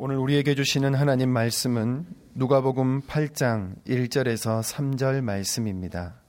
오늘 0.00 0.16
우리에게 0.16 0.54
주시는 0.54 0.94
하나님 0.94 1.28
말씀은 1.30 2.06
누가복음 2.36 3.00
8장 3.00 3.74
1절에서 3.84 4.62
3절 4.62 5.22
말씀입니다. 5.22 6.20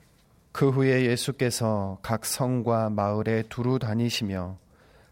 그 0.51 0.71
후에 0.71 1.05
예수께서 1.05 1.99
각 2.01 2.25
성과 2.25 2.89
마을에 2.89 3.43
두루 3.47 3.77
다니시며 3.77 4.57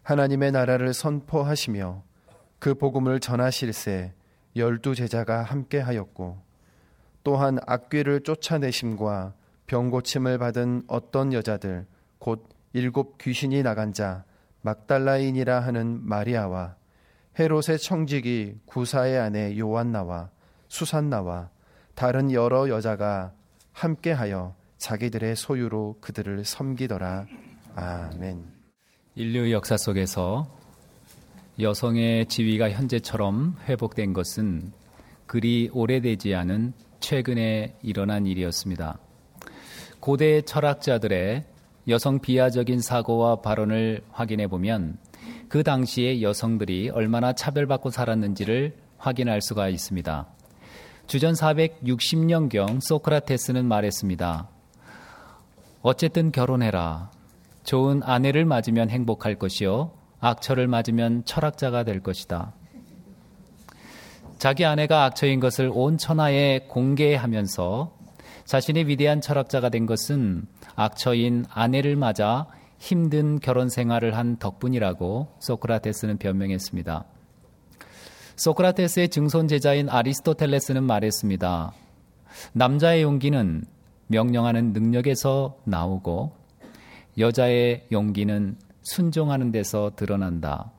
하나님의 0.02 0.54
나라를 0.54 0.96
선포하시며 0.96 2.02
그 2.58 2.74
복음을 2.74 3.20
전하실세 3.20 4.16
열두 4.56 4.96
제자가 4.96 5.44
함께 5.44 5.80
하였고 5.80 6.42
또한 7.24 7.60
악귀를 7.64 8.22
쫓아내심과 8.22 9.36
병 9.68 9.92
고침을 9.92 10.40
받은 10.40 10.86
어떤 10.88 11.32
여자들 11.32 11.86
곧 12.18 12.50
일곱 12.74 13.20
귀신이 13.20 13.62
나간 13.62 13.94
자 13.94 14.24
막달라인이라 14.64 15.60
하는 15.60 16.00
마리아와 16.02 16.76
헤롯의 17.40 17.78
청직이 17.80 18.56
구사의 18.66 19.20
아내 19.20 19.58
요한나와 19.60 20.30
수산나와 20.70 21.50
다른 21.94 22.32
여러 22.32 22.68
여자가 22.68 23.32
함께하여 23.74 24.56
자기들의 24.78 25.36
소유로 25.36 25.98
그들을 26.02 26.44
섬기더라. 26.44 27.28
아멘. 27.76 28.44
인류 29.16 29.52
역사 29.52 29.78
속에서 29.78 30.48
여성의 31.60 32.28
지위가 32.28 32.72
현재처럼 32.72 33.56
회복된 33.68 34.14
것은 34.14 34.72
그리 35.28 35.70
오래되지 35.74 36.34
않은 36.34 36.74
최근에 37.00 37.78
일어난 37.84 38.26
일이었습니다. 38.26 38.98
고대 40.00 40.42
철학자들의 40.42 41.46
여성 41.88 42.20
비하적인 42.20 42.82
사고와 42.82 43.42
발언을 43.42 44.02
확인해 44.12 44.48
보면 44.48 44.98
그 45.50 45.64
당시에 45.64 46.22
여성들이 46.22 46.90
얼마나 46.90 47.34
차별받고 47.34 47.90
살았는지를 47.90 48.76
확인할 48.98 49.42
수가 49.42 49.70
있습니다. 49.70 50.28
주전 51.08 51.34
460년경 51.34 52.82
소크라테스는 52.82 53.66
말했습니다. 53.66 54.50
어쨌든 55.82 56.32
결혼해라. 56.32 57.12
좋은 57.64 58.02
아내를 58.04 58.46
맞으면 58.46 58.90
행복할 58.90 59.36
것이요. 59.36 59.92
악처를 60.20 60.68
맞으면 60.68 61.24
철학자가 61.24 61.84
될 61.84 62.02
것이다. 62.02 62.54
자기 64.38 64.66
아내가 64.66 65.06
악처인 65.06 65.40
것을 65.40 65.72
온 65.74 65.98
천하에 65.98 66.60
공개하면서 66.68 67.96
자신의 68.46 68.88
위대한 68.88 69.22
철학자가 69.22 69.70
된 69.70 69.86
것은 69.86 70.46
악처인 70.76 71.46
아내를 71.50 71.96
맞아 71.96 72.48
힘든 72.78 73.40
결혼 73.40 73.70
생활을 73.70 74.16
한 74.16 74.38
덕분이라고 74.38 75.36
소크라테스는 75.40 76.18
변명했습니다. 76.18 77.06
소크라테스의 78.36 79.10
증손 79.10 79.48
제자인 79.48 79.90
아리스토텔레스는 79.90 80.84
말했습니다. 80.84 81.74
남자의 82.54 83.02
용기는 83.02 83.64
명령하는 84.08 84.74
능력에서 84.74 85.58
나오고 85.64 86.34
여자의 87.18 87.88
용기는 87.92 88.58
순종하는 88.84 89.52
데서 89.52 89.92
드러난다. 89.96 90.72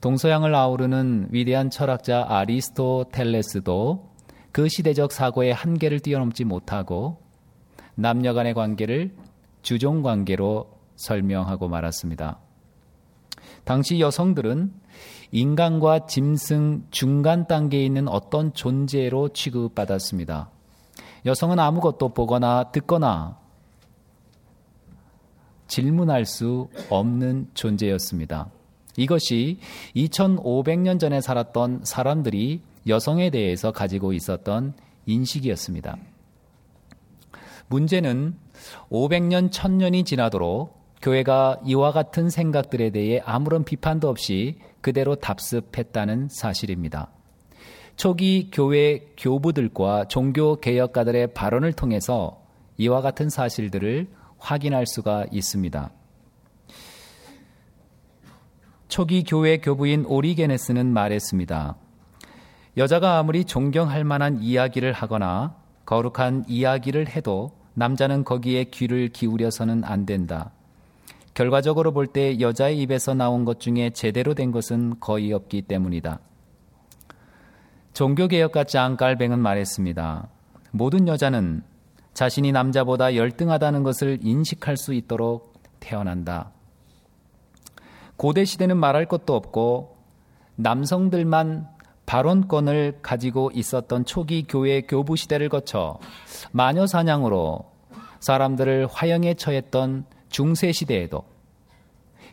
동서양을 0.00 0.54
아우르는 0.54 1.28
위대한 1.30 1.70
철학자 1.70 2.24
아리스토텔레스도 2.28 4.08
그 4.50 4.68
시대적 4.68 5.12
사고의 5.12 5.52
한계를 5.52 6.00
뛰어넘지 6.00 6.44
못하고 6.44 7.18
남녀 7.94 8.32
간의 8.32 8.54
관계를 8.54 9.14
주종 9.62 10.02
관계로 10.02 10.77
설명하고 10.98 11.68
말았습니다. 11.68 12.38
당시 13.64 14.00
여성들은 14.00 14.72
인간과 15.30 16.06
짐승 16.06 16.86
중간 16.90 17.46
단계에 17.46 17.84
있는 17.84 18.08
어떤 18.08 18.52
존재로 18.52 19.30
취급받았습니다. 19.30 20.50
여성은 21.26 21.58
아무것도 21.58 22.14
보거나 22.14 22.70
듣거나 22.70 23.38
질문할 25.66 26.24
수 26.24 26.68
없는 26.88 27.50
존재였습니다. 27.54 28.50
이것이 28.96 29.60
2500년 29.94 30.98
전에 30.98 31.20
살았던 31.20 31.82
사람들이 31.84 32.62
여성에 32.86 33.30
대해서 33.30 33.70
가지고 33.70 34.12
있었던 34.12 34.74
인식이었습니다. 35.06 35.96
문제는 37.68 38.34
500년, 38.90 39.50
1000년이 39.50 40.06
지나도록 40.06 40.77
교회가 41.02 41.60
이와 41.64 41.92
같은 41.92 42.30
생각들에 42.30 42.90
대해 42.90 43.20
아무런 43.24 43.64
비판도 43.64 44.08
없이 44.08 44.58
그대로 44.80 45.14
답습했다는 45.16 46.28
사실입니다. 46.30 47.10
초기 47.96 48.50
교회 48.52 49.06
교부들과 49.16 50.06
종교 50.06 50.60
개혁가들의 50.60 51.34
발언을 51.34 51.72
통해서 51.72 52.42
이와 52.76 53.00
같은 53.00 53.28
사실들을 53.28 54.08
확인할 54.38 54.86
수가 54.86 55.26
있습니다. 55.32 55.90
초기 58.88 59.24
교회 59.24 59.58
교부인 59.58 60.04
오리게네스는 60.06 60.92
말했습니다. 60.92 61.76
여자가 62.76 63.18
아무리 63.18 63.44
존경할 63.44 64.04
만한 64.04 64.40
이야기를 64.40 64.92
하거나 64.92 65.56
거룩한 65.84 66.44
이야기를 66.46 67.08
해도 67.08 67.50
남자는 67.74 68.24
거기에 68.24 68.64
귀를 68.64 69.08
기울여서는 69.08 69.84
안 69.84 70.06
된다. 70.06 70.52
결과적으로 71.38 71.92
볼 71.92 72.08
때 72.08 72.40
여자의 72.40 72.80
입에서 72.80 73.14
나온 73.14 73.44
것 73.44 73.60
중에 73.60 73.90
제대로 73.90 74.34
된 74.34 74.50
것은 74.50 74.98
거의 74.98 75.32
없기 75.32 75.62
때문이다. 75.62 76.18
종교개혁가 77.92 78.64
짱 78.64 78.96
깔뱅은 78.96 79.38
말했습니다. 79.38 80.30
모든 80.72 81.06
여자는 81.06 81.62
자신이 82.12 82.50
남자보다 82.50 83.14
열등하다는 83.14 83.84
것을 83.84 84.18
인식할 84.20 84.76
수 84.76 84.92
있도록 84.94 85.62
태어난다. 85.78 86.50
고대 88.16 88.44
시대는 88.44 88.76
말할 88.76 89.06
것도 89.06 89.36
없고 89.36 89.96
남성들만 90.56 91.68
발언권을 92.06 92.98
가지고 93.00 93.52
있었던 93.54 94.04
초기 94.06 94.42
교회 94.42 94.80
교부 94.80 95.14
시대를 95.14 95.50
거쳐 95.50 96.00
마녀 96.50 96.88
사냥으로 96.88 97.70
사람들을 98.18 98.88
화형에 98.90 99.34
처했던 99.34 100.17
중세 100.28 100.72
시대에도 100.72 101.24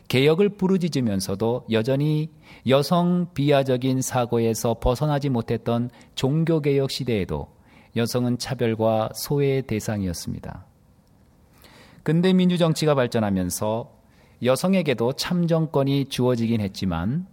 개혁을 0.08 0.50
부르짖으면서도 0.50 1.66
여전히 1.70 2.30
여성 2.68 3.28
비하적인 3.34 4.02
사고에서 4.02 4.74
벗어나지 4.74 5.28
못했던 5.28 5.90
종교개혁 6.14 6.90
시대에도 6.90 7.48
여성은 7.96 8.38
차별과 8.38 9.10
소외의 9.14 9.62
대상이었습니다. 9.62 10.66
근대 12.02 12.32
민주정치가 12.32 12.94
발전하면서 12.94 13.96
여성에게도 14.44 15.14
참정권이 15.14 16.06
주어지긴 16.06 16.60
했지만 16.60 17.26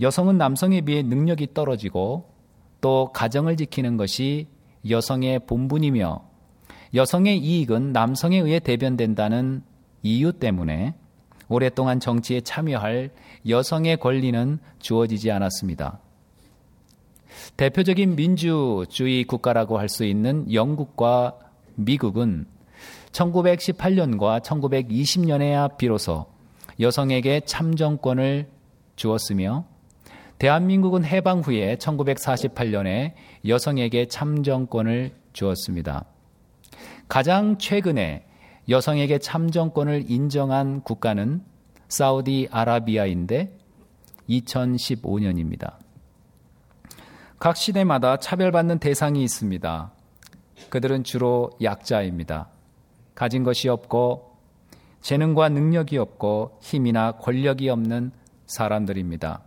여성은 0.00 0.38
남성에 0.38 0.80
비해 0.80 1.02
능력이 1.02 1.54
떨어지고 1.54 2.32
또 2.80 3.12
가정을 3.12 3.56
지키는 3.56 3.96
것이 3.96 4.48
여성의 4.88 5.46
본분이며 5.46 6.24
여성의 6.94 7.38
이익은 7.38 7.92
남성에 7.92 8.38
의해 8.38 8.58
대변된다는 8.58 9.62
이유 10.02 10.32
때문에 10.32 10.94
오랫동안 11.48 12.00
정치에 12.00 12.40
참여할 12.40 13.10
여성의 13.48 13.98
권리는 13.98 14.58
주어지지 14.78 15.30
않았습니다. 15.30 16.00
대표적인 17.56 18.16
민주주의 18.16 19.24
국가라고 19.24 19.78
할 19.78 19.88
수 19.88 20.04
있는 20.04 20.52
영국과 20.52 21.38
미국은 21.74 22.46
1918년과 23.12 24.42
1920년에야 24.42 25.76
비로소 25.76 26.26
여성에게 26.80 27.40
참정권을 27.40 28.48
주었으며 28.96 29.64
대한민국은 30.38 31.04
해방 31.04 31.40
후에 31.40 31.76
1948년에 31.76 33.12
여성에게 33.46 34.06
참정권을 34.06 35.12
주었습니다. 35.32 36.04
가장 37.08 37.58
최근에 37.58 38.24
여성에게 38.68 39.18
참정권을 39.18 40.10
인정한 40.10 40.82
국가는 40.82 41.42
사우디아라비아인데 41.88 43.58
2015년입니다. 44.28 45.74
각 47.38 47.56
시대마다 47.56 48.18
차별받는 48.18 48.78
대상이 48.78 49.22
있습니다. 49.24 49.92
그들은 50.70 51.02
주로 51.02 51.50
약자입니다. 51.60 52.48
가진 53.14 53.42
것이 53.42 53.68
없고 53.68 54.38
재능과 55.00 55.48
능력이 55.48 55.98
없고 55.98 56.58
힘이나 56.62 57.12
권력이 57.12 57.68
없는 57.68 58.12
사람들입니다. 58.46 59.42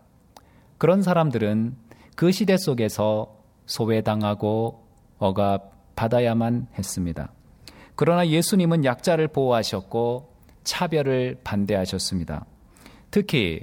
그런 0.77 1.01
사람들은 1.01 1.77
그 2.15 2.31
시대 2.31 2.57
속에서 2.57 3.37
소외당하고 3.65 4.85
억압받아야만 5.17 6.67
했습니다. 6.77 7.31
그러나 7.95 8.27
예수님은 8.27 8.85
약자를 8.85 9.27
보호하셨고 9.29 10.33
차별을 10.63 11.39
반대하셨습니다. 11.43 12.45
특히 13.11 13.61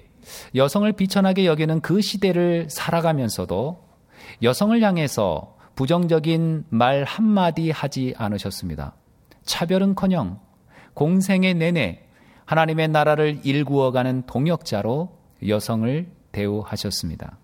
여성을 0.55 0.90
비천하게 0.93 1.46
여기는 1.46 1.81
그 1.81 2.00
시대를 2.00 2.69
살아가면서도 2.70 3.84
여성을 4.43 4.81
향해서 4.81 5.56
부정적인 5.75 6.64
말 6.69 7.05
한마디 7.05 7.70
하지 7.70 8.14
않으셨습니다. 8.17 8.94
차별은 9.44 9.94
커녕 9.94 10.40
공생의 10.94 11.55
내내 11.55 12.02
하나님의 12.44 12.88
나라를 12.88 13.40
일구어가는 13.44 14.25
동역자로 14.26 15.19
여성을 15.46 16.06
대우하셨습니다. 16.32 17.38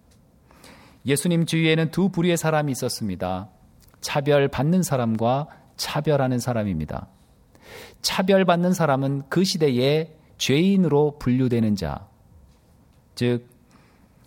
예수님 1.06 1.46
주위에는 1.46 1.90
두 1.90 2.10
부류의 2.10 2.36
사람이 2.36 2.70
있었습니다. 2.72 3.48
차별받는 4.00 4.82
사람과 4.82 5.48
차별하는 5.78 6.38
사람입니다. 6.38 7.08
차별받는 8.02 8.74
사람은 8.74 9.22
그 9.30 9.44
시대에 9.44 10.14
죄인으로 10.36 11.18
분류되는 11.18 11.74
자, 11.74 12.06
즉, 13.14 13.48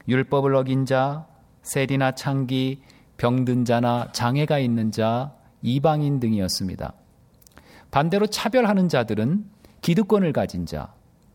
율법을 0.08 0.56
어긴 0.56 0.86
자, 0.86 1.28
세리나 1.62 2.14
창기, 2.14 2.82
병든 3.18 3.66
자나 3.66 4.12
장애가 4.12 4.58
있는 4.60 4.92
자, 4.92 5.34
이방인 5.62 6.20
등이었습니다. 6.20 6.94
반대로 7.92 8.26
차별하는 8.28 8.90
자들은 8.90 9.46
기득권을 9.82 10.34
가진 10.34 10.66
자, 10.66 10.94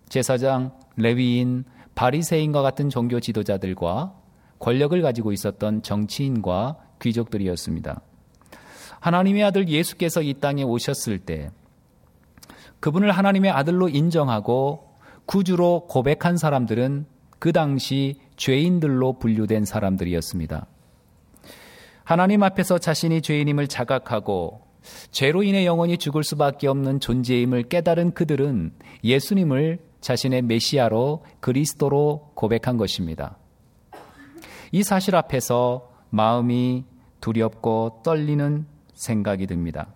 제사장, 0.08 0.72
레위인, 0.96 1.64
바리새인과 1.94 2.62
같은 2.62 2.90
종교 2.90 3.20
지도자들과 3.20 4.14
권력을 4.58 5.00
가지고 5.00 5.32
있었던 5.32 5.82
정치인과 5.82 6.76
귀족들이었습니다. 7.00 8.00
하나님의 9.00 9.44
아들 9.44 9.68
예수께서 9.68 10.22
이 10.22 10.34
땅에 10.34 10.62
오셨을 10.62 11.18
때 11.18 11.50
그분을 12.80 13.10
하나님의 13.10 13.50
아들로 13.50 13.88
인정하고 13.88 14.96
구주로 15.26 15.86
고백한 15.88 16.36
사람들은 16.36 17.06
그 17.38 17.52
당시 17.52 18.16
죄인들로 18.36 19.18
분류된 19.18 19.64
사람들이었습니다. 19.64 20.66
하나님 22.04 22.42
앞에서 22.42 22.78
자신이 22.78 23.22
죄인임을 23.22 23.66
자각하고 23.66 24.62
죄로 25.10 25.42
인해 25.42 25.66
영원히 25.66 25.98
죽을 25.98 26.22
수밖에 26.22 26.68
없는 26.68 27.00
존재임을 27.00 27.64
깨달은 27.64 28.14
그들은 28.14 28.72
예수님을 29.02 29.80
자신의 30.00 30.42
메시아로 30.42 31.24
그리스도로 31.40 32.30
고백한 32.34 32.76
것입니다. 32.76 33.38
이 34.70 34.84
사실 34.84 35.16
앞에서 35.16 35.90
마음이 36.10 36.84
두렵고 37.20 38.02
떨리는 38.04 38.66
생각이 38.96 39.46
듭니다. 39.46 39.86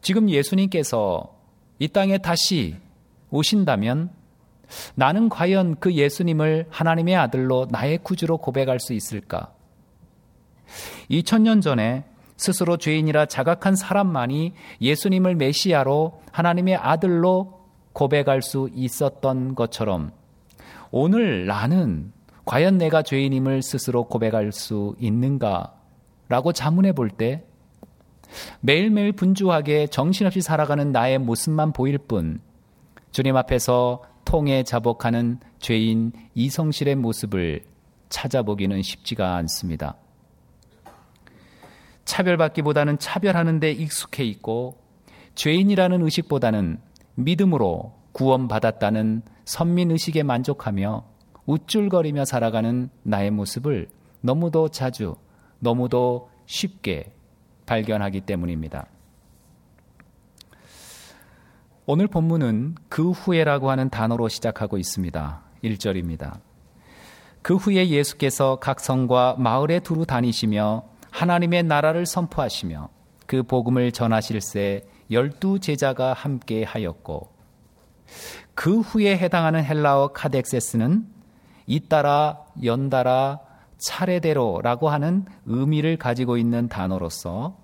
지금 0.00 0.30
예수님께서 0.30 1.34
이 1.78 1.88
땅에 1.88 2.18
다시 2.18 2.76
오신다면 3.30 4.10
나는 4.94 5.28
과연 5.28 5.76
그 5.80 5.92
예수님을 5.92 6.66
하나님의 6.70 7.16
아들로 7.16 7.66
나의 7.70 7.98
구주로 7.98 8.38
고백할 8.38 8.78
수 8.78 8.92
있을까? 8.92 9.52
2000년 11.10 11.60
전에 11.62 12.04
스스로 12.36 12.76
죄인이라 12.76 13.26
자각한 13.26 13.76
사람만이 13.76 14.52
예수님을 14.80 15.36
메시아로 15.36 16.20
하나님의 16.32 16.76
아들로 16.76 17.64
고백할 17.92 18.42
수 18.42 18.68
있었던 18.74 19.54
것처럼 19.54 20.12
오늘 20.90 21.46
나는 21.46 22.12
과연 22.44 22.78
내가 22.78 23.02
죄인임을 23.02 23.62
스스로 23.62 24.04
고백할 24.04 24.52
수 24.52 24.94
있는가? 24.98 25.74
라고 26.28 26.52
자문해 26.52 26.92
볼 26.92 27.10
때 27.10 27.44
매일매일 28.60 29.12
분주하게 29.12 29.86
정신없이 29.88 30.40
살아가는 30.40 30.92
나의 30.92 31.18
모습만 31.18 31.72
보일 31.72 31.98
뿐 31.98 32.40
주님 33.10 33.36
앞에서 33.36 34.02
통에 34.24 34.62
자복하는 34.62 35.38
죄인 35.58 36.12
이성실의 36.34 36.96
모습을 36.96 37.62
찾아보기는 38.08 38.82
쉽지가 38.82 39.36
않습니다. 39.36 39.96
차별받기보다는 42.04 42.98
차별하는 42.98 43.60
데 43.60 43.70
익숙해 43.70 44.24
있고 44.24 44.78
죄인이라는 45.34 46.02
의식보다는 46.02 46.78
믿음으로 47.14 47.94
구원받았다는 48.12 49.22
선민 49.44 49.90
의식에 49.90 50.22
만족하며 50.22 51.04
우쭐거리며 51.46 52.24
살아가는 52.24 52.88
나의 53.02 53.30
모습을 53.30 53.88
너무도 54.20 54.68
자주, 54.68 55.16
너무도 55.58 56.30
쉽게 56.46 57.13
발견하기 57.66 58.22
때문입니다. 58.22 58.86
오늘 61.86 62.06
본문은 62.06 62.76
그 62.88 63.10
후에라고 63.10 63.70
하는 63.70 63.90
단어로 63.90 64.28
시작하고 64.28 64.78
있습니다. 64.78 65.42
1절입니다. 65.62 66.40
그 67.42 67.56
후에 67.56 67.88
예수께서 67.88 68.56
각 68.56 68.80
성과 68.80 69.36
마을에 69.38 69.80
두루 69.80 70.06
다니시며 70.06 70.84
하나님의 71.10 71.64
나라를 71.64 72.06
선포하시며 72.06 72.88
그 73.26 73.42
복음을 73.42 73.92
전하실새 73.92 74.86
열두 75.10 75.58
제자가 75.58 76.14
함께 76.14 76.64
하였고 76.64 77.28
그 78.54 78.80
후에 78.80 79.16
해당하는 79.18 79.62
헬라어 79.62 80.08
카덱세스는 80.08 81.06
잇따라 81.66 82.44
연달아 82.62 83.40
차례대로라고 83.84 84.88
하는 84.88 85.24
의미를 85.46 85.96
가지고 85.96 86.36
있는 86.36 86.68
단어로서 86.68 87.58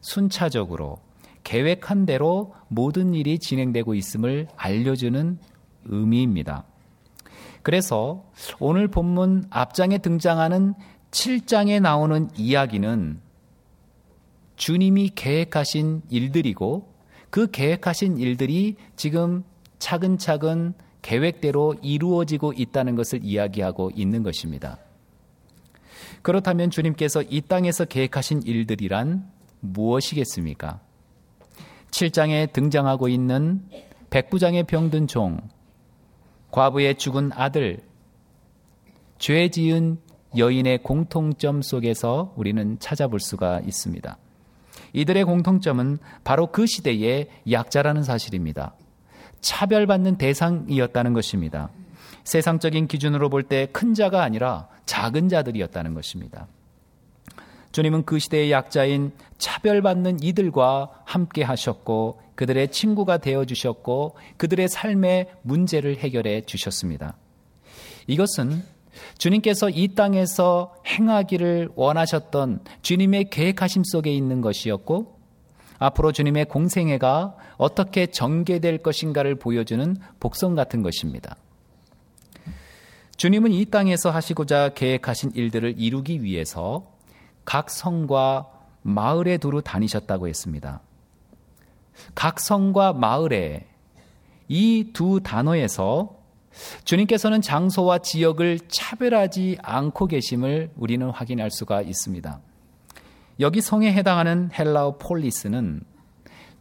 순차적으로 0.00 0.98
계획한 1.44 2.06
대로 2.06 2.54
모든 2.68 3.14
일이 3.14 3.38
진행되고 3.38 3.94
있음을 3.94 4.48
알려주는 4.56 5.38
의미입니다. 5.86 6.64
그래서 7.62 8.24
오늘 8.58 8.88
본문 8.88 9.46
앞장에 9.50 9.98
등장하는 9.98 10.74
7장에 11.10 11.80
나오는 11.80 12.28
이야기는 12.36 13.20
주님이 14.56 15.10
계획하신 15.14 16.02
일들이고 16.10 16.92
그 17.30 17.50
계획하신 17.50 18.18
일들이 18.18 18.76
지금 18.96 19.42
차근차근 19.78 20.74
계획대로 21.00 21.74
이루어지고 21.82 22.52
있다는 22.52 22.94
것을 22.94 23.20
이야기하고 23.24 23.90
있는 23.94 24.22
것입니다. 24.22 24.78
그렇다면 26.22 26.70
주님께서 26.70 27.22
이 27.22 27.40
땅에서 27.40 27.84
계획하신 27.84 28.42
일들이란 28.44 29.28
무엇이겠습니까? 29.60 30.80
7장에 31.90 32.52
등장하고 32.52 33.08
있는 33.08 33.66
백부장의 34.10 34.64
병든 34.64 35.08
종, 35.08 35.38
과부의 36.50 36.96
죽은 36.96 37.30
아들, 37.34 37.80
죄 39.18 39.48
지은 39.48 39.98
여인의 40.36 40.82
공통점 40.82 41.62
속에서 41.62 42.32
우리는 42.36 42.78
찾아볼 42.78 43.20
수가 43.20 43.60
있습니다. 43.60 44.16
이들의 44.94 45.24
공통점은 45.24 45.98
바로 46.24 46.48
그 46.48 46.66
시대의 46.66 47.28
약자라는 47.50 48.02
사실입니다. 48.02 48.74
차별받는 49.40 50.16
대상이었다는 50.16 51.12
것입니다. 51.12 51.70
세상적인 52.24 52.86
기준으로 52.86 53.28
볼 53.30 53.42
때 53.44 53.66
큰 53.72 53.94
자가 53.94 54.22
아니라 54.22 54.68
작은 54.86 55.28
자들이었다는 55.28 55.94
것입니다. 55.94 56.46
주님은 57.72 58.04
그 58.04 58.18
시대의 58.18 58.50
약자인 58.52 59.12
차별받는 59.38 60.22
이들과 60.22 60.90
함께 61.04 61.42
하셨고 61.42 62.20
그들의 62.34 62.70
친구가 62.70 63.18
되어 63.18 63.44
주셨고 63.44 64.16
그들의 64.36 64.68
삶의 64.68 65.28
문제를 65.42 65.96
해결해 65.96 66.42
주셨습니다. 66.42 67.16
이것은 68.06 68.62
주님께서 69.16 69.70
이 69.70 69.94
땅에서 69.94 70.74
행하기를 70.86 71.70
원하셨던 71.76 72.60
주님의 72.82 73.30
계획하심 73.30 73.84
속에 73.84 74.12
있는 74.12 74.42
것이었고 74.42 75.18
앞으로 75.78 76.12
주님의 76.12 76.44
공생애가 76.46 77.36
어떻게 77.56 78.06
전개될 78.06 78.78
것인가를 78.78 79.36
보여주는 79.36 79.96
복선 80.20 80.54
같은 80.54 80.82
것입니다. 80.82 81.36
주님은 83.16 83.52
이 83.52 83.64
땅에서 83.66 84.10
하시고자 84.10 84.70
계획하신 84.70 85.32
일들을 85.34 85.74
이루기 85.78 86.22
위해서 86.22 86.90
각 87.44 87.70
성과 87.70 88.48
마을에 88.82 89.38
두루 89.38 89.62
다니셨다고 89.62 90.28
했습니다. 90.28 90.80
각 92.14 92.40
성과 92.40 92.92
마을에 92.92 93.66
이 94.48 94.90
두 94.92 95.20
단어에서 95.22 96.18
주님께서는 96.84 97.40
장소와 97.40 97.98
지역을 97.98 98.60
차별하지 98.68 99.58
않고 99.62 100.06
계심을 100.06 100.70
우리는 100.76 101.08
확인할 101.08 101.50
수가 101.50 101.80
있습니다. 101.80 102.40
여기 103.40 103.60
성에 103.60 103.92
해당하는 103.92 104.50
헬라어 104.52 104.98
폴리스는 104.98 105.82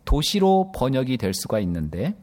도시로 0.06 0.72
번역이 0.74 1.18
될 1.18 1.34
수가 1.34 1.60
있는데 1.60 2.16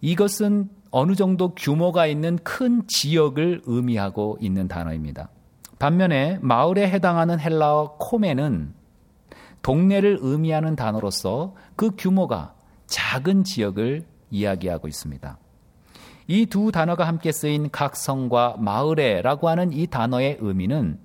이것은 0.00 0.70
어느 0.92 1.14
정도 1.14 1.54
규모가 1.54 2.06
있는 2.06 2.38
큰 2.44 2.82
지역을 2.86 3.62
의미하고 3.64 4.38
있는 4.40 4.68
단어입니다. 4.68 5.30
반면에 5.78 6.38
마을에 6.42 6.88
해당하는 6.88 7.40
헬라어 7.40 7.96
코메는 7.98 8.74
동네를 9.62 10.18
의미하는 10.20 10.76
단어로서 10.76 11.54
그 11.76 11.90
규모가 11.96 12.54
작은 12.86 13.44
지역을 13.44 14.04
이야기하고 14.30 14.86
있습니다. 14.86 15.38
이 16.28 16.46
두 16.46 16.70
단어가 16.70 17.06
함께 17.06 17.32
쓰인 17.32 17.70
각 17.70 17.96
성과 17.96 18.54
마을에라고 18.58 19.48
하는 19.48 19.72
이 19.72 19.86
단어의 19.86 20.38
의미는 20.40 20.98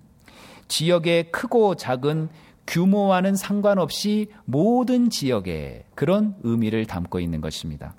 지역의 0.67 1.31
크고 1.31 1.75
작은 1.75 2.29
규모와는 2.67 3.35
상관없이 3.35 4.27
모든 4.45 5.09
지역에 5.09 5.85
그런 5.95 6.35
의미를 6.43 6.85
담고 6.85 7.19
있는 7.21 7.39
것입니다. 7.39 7.95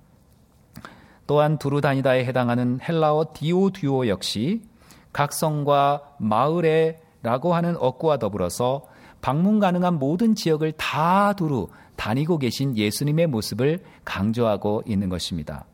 또한 1.29 1.59
두루다니다에 1.59 2.25
해당하는 2.25 2.81
헬라어 2.81 3.27
디오듀오 3.35 4.09
역시 4.09 4.63
각성과 5.13 6.15
마을에라고 6.19 7.55
하는 7.55 7.77
어구와 7.77 8.17
더불어서 8.17 8.87
방문 9.21 9.59
가능한 9.59 9.99
모든 9.99 10.35
지역을 10.35 10.73
다 10.73 11.35
두루 11.35 11.69
다니고 11.97 12.39
계신 12.39 12.77
예수님의 12.77 13.27
모습을 13.27 13.81
강조하고 14.07 14.85
있는 14.87 15.11
것입니다. 15.11 15.67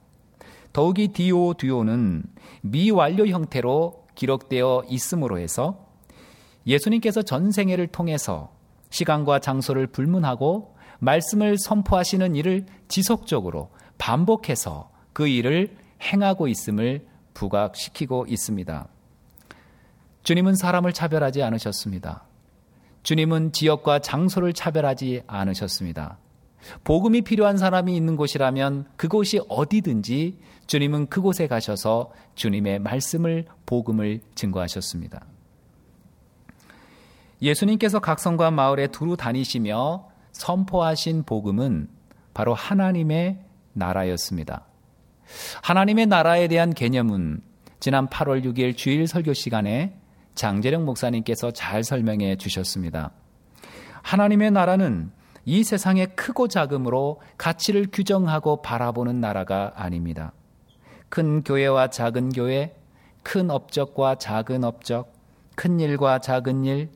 더욱이 0.72 1.08
디오듀오는 1.08 2.24
미완료 2.62 3.28
형태로 3.28 4.06
기록되어 4.16 4.82
있으므로 4.88 5.38
해서 5.38 5.86
예수님께서 6.66 7.22
전생애를 7.22 7.86
통해서 7.88 8.50
시간과 8.90 9.38
장소를 9.38 9.86
불문하고 9.86 10.74
말씀을 10.98 11.58
선포하시는 11.58 12.34
일을 12.34 12.66
지속적으로 12.88 13.70
반복해서 13.98 14.93
그 15.14 15.26
일을 15.26 15.74
행하고 16.02 16.48
있음을 16.48 17.06
부각시키고 17.32 18.26
있습니다. 18.28 18.86
주님은 20.24 20.54
사람을 20.54 20.92
차별하지 20.92 21.42
않으셨습니다. 21.42 22.24
주님은 23.02 23.52
지역과 23.52 24.00
장소를 24.00 24.52
차별하지 24.52 25.22
않으셨습니다. 25.26 26.18
복음이 26.82 27.22
필요한 27.22 27.58
사람이 27.58 27.94
있는 27.94 28.16
곳이라면 28.16 28.86
그곳이 28.96 29.40
어디든지 29.48 30.38
주님은 30.66 31.08
그곳에 31.08 31.46
가셔서 31.46 32.12
주님의 32.34 32.78
말씀을 32.78 33.44
복음을 33.66 34.20
증거하셨습니다. 34.34 35.26
예수님께서 37.42 38.00
각성과 38.00 38.50
마을에 38.50 38.86
두루 38.86 39.18
다니시며 39.18 40.08
선포하신 40.32 41.24
복음은 41.24 41.88
바로 42.32 42.54
하나님의 42.54 43.38
나라였습니다. 43.74 44.64
하나님의 45.62 46.06
나라에 46.06 46.48
대한 46.48 46.72
개념은 46.74 47.40
지난 47.80 48.08
8월 48.08 48.44
6일 48.44 48.76
주일 48.76 49.06
설교 49.06 49.34
시간에 49.34 49.96
장재령 50.34 50.84
목사님께서 50.84 51.50
잘 51.52 51.84
설명해 51.84 52.36
주셨습니다. 52.36 53.12
하나님의 54.02 54.50
나라는 54.50 55.10
이 55.44 55.62
세상의 55.62 56.16
크고 56.16 56.48
작음으로 56.48 57.20
가치를 57.36 57.88
규정하고 57.92 58.62
바라보는 58.62 59.20
나라가 59.20 59.72
아닙니다. 59.76 60.32
큰 61.08 61.44
교회와 61.44 61.88
작은 61.88 62.30
교회, 62.30 62.74
큰 63.22 63.50
업적과 63.50 64.16
작은 64.16 64.64
업적, 64.64 65.12
큰 65.54 65.78
일과 65.80 66.18
작은 66.18 66.64
일, 66.64 66.90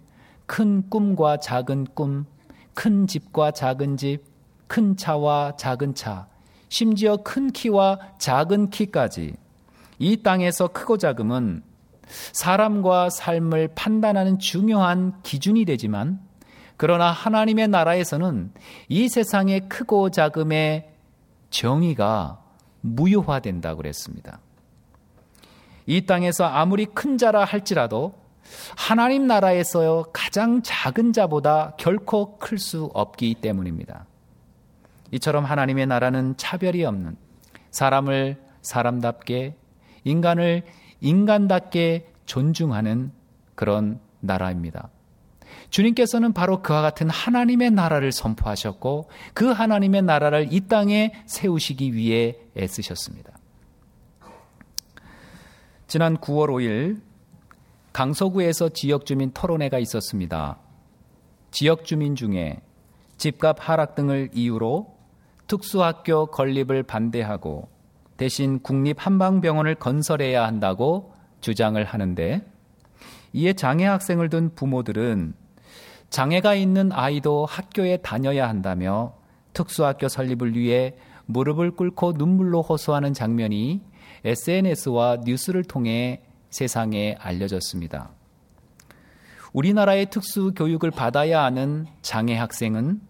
큰 0.46 0.88
꿈과 0.88 1.38
작은 1.38 1.88
꿈, 1.94 2.26
큰 2.74 3.06
집과 3.06 3.50
작은 3.50 3.96
집, 3.96 4.24
큰 4.66 4.96
차와 4.96 5.56
작은 5.56 5.94
차, 5.94 6.28
심지어 6.68 7.18
큰 7.18 7.50
키와 7.50 7.98
작은 8.18 8.70
키까지 8.70 9.34
이 9.98 10.22
땅에서 10.22 10.68
크고 10.68 10.98
작음은 10.98 11.62
사람과 12.32 13.10
삶을 13.10 13.70
판단하는 13.74 14.38
중요한 14.38 15.20
기준이 15.22 15.64
되지만 15.64 16.20
그러나 16.76 17.10
하나님의 17.10 17.68
나라에서는 17.68 18.52
이 18.88 19.08
세상의 19.08 19.68
크고 19.68 20.10
작음의 20.10 20.90
정의가 21.50 22.40
무효화된다고 22.80 23.78
그랬습니다. 23.78 24.40
이 25.86 26.06
땅에서 26.06 26.44
아무리 26.44 26.84
큰 26.86 27.18
자라 27.18 27.44
할지라도 27.44 28.14
하나님 28.76 29.26
나라에서 29.26 30.06
가장 30.12 30.62
작은 30.62 31.12
자보다 31.12 31.74
결코 31.78 32.38
클 32.38 32.58
수 32.58 32.90
없기 32.94 33.34
때문입니다. 33.40 34.06
이처럼 35.10 35.44
하나님의 35.44 35.86
나라는 35.86 36.36
차별이 36.36 36.84
없는 36.84 37.16
사람을 37.70 38.42
사람답게 38.62 39.56
인간을 40.04 40.62
인간답게 41.00 42.12
존중하는 42.26 43.12
그런 43.54 44.00
나라입니다. 44.20 44.90
주님께서는 45.70 46.32
바로 46.32 46.62
그와 46.62 46.82
같은 46.82 47.08
하나님의 47.08 47.70
나라를 47.70 48.12
선포하셨고 48.12 49.08
그 49.34 49.46
하나님의 49.46 50.02
나라를 50.02 50.48
이 50.50 50.60
땅에 50.60 51.12
세우시기 51.26 51.94
위해 51.94 52.36
애쓰셨습니다. 52.56 53.38
지난 55.86 56.18
9월 56.18 56.48
5일 56.48 57.00
강서구에서 57.92 58.70
지역 58.70 59.06
주민 59.06 59.32
토론회가 59.32 59.78
있었습니다. 59.78 60.58
지역 61.50 61.84
주민 61.84 62.14
중에 62.14 62.60
집값 63.16 63.56
하락 63.60 63.94
등을 63.94 64.30
이유로 64.34 64.97
특수학교 65.48 66.26
건립을 66.26 66.82
반대하고 66.84 67.68
대신 68.18 68.60
국립 68.60 68.96
한방병원을 68.98 69.76
건설해야 69.76 70.46
한다고 70.46 71.14
주장을 71.40 71.82
하는데 71.82 72.46
이에 73.32 73.52
장애 73.54 73.86
학생을 73.86 74.28
둔 74.28 74.54
부모들은 74.54 75.34
장애가 76.10 76.54
있는 76.54 76.92
아이도 76.92 77.46
학교에 77.46 77.98
다녀야 77.98 78.48
한다며 78.48 79.14
특수학교 79.52 80.08
설립을 80.08 80.54
위해 80.54 80.94
무릎을 81.26 81.72
꿇고 81.72 82.12
눈물로 82.16 82.62
호소하는 82.62 83.12
장면이 83.14 83.82
SNS와 84.24 85.18
뉴스를 85.24 85.64
통해 85.64 86.22
세상에 86.50 87.16
알려졌습니다. 87.20 88.10
우리나라의 89.52 90.10
특수 90.10 90.52
교육을 90.54 90.90
받아야 90.90 91.42
하는 91.42 91.86
장애 92.02 92.36
학생은 92.36 93.00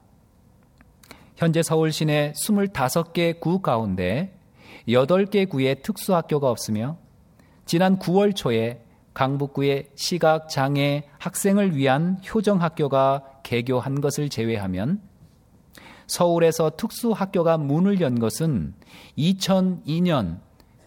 현재 1.36 1.62
서울 1.62 1.91
시내 1.91 2.31
25개 2.33 3.39
구 3.39 3.62
가운데 3.62 4.38
8개 4.88 5.50
구에 5.50 5.75
특수학교가 5.75 6.50
없으며 6.50 6.98
지난 7.65 8.00
9월 8.00 8.36
초에 8.36 8.83
강북구의 9.13 9.89
시각 9.95 10.50
장애 10.50 11.03
학생을 11.19 11.75
위한 11.75 12.19
효정학교가 12.33 13.41
개교한 13.43 14.01
것을 14.01 14.29
제외하면 14.29 15.01
서울에서 16.13 16.74
특수학교가 16.77 17.58
문을 17.58 18.00
연 18.01 18.20
것은 18.20 18.75
2002년 19.17 20.41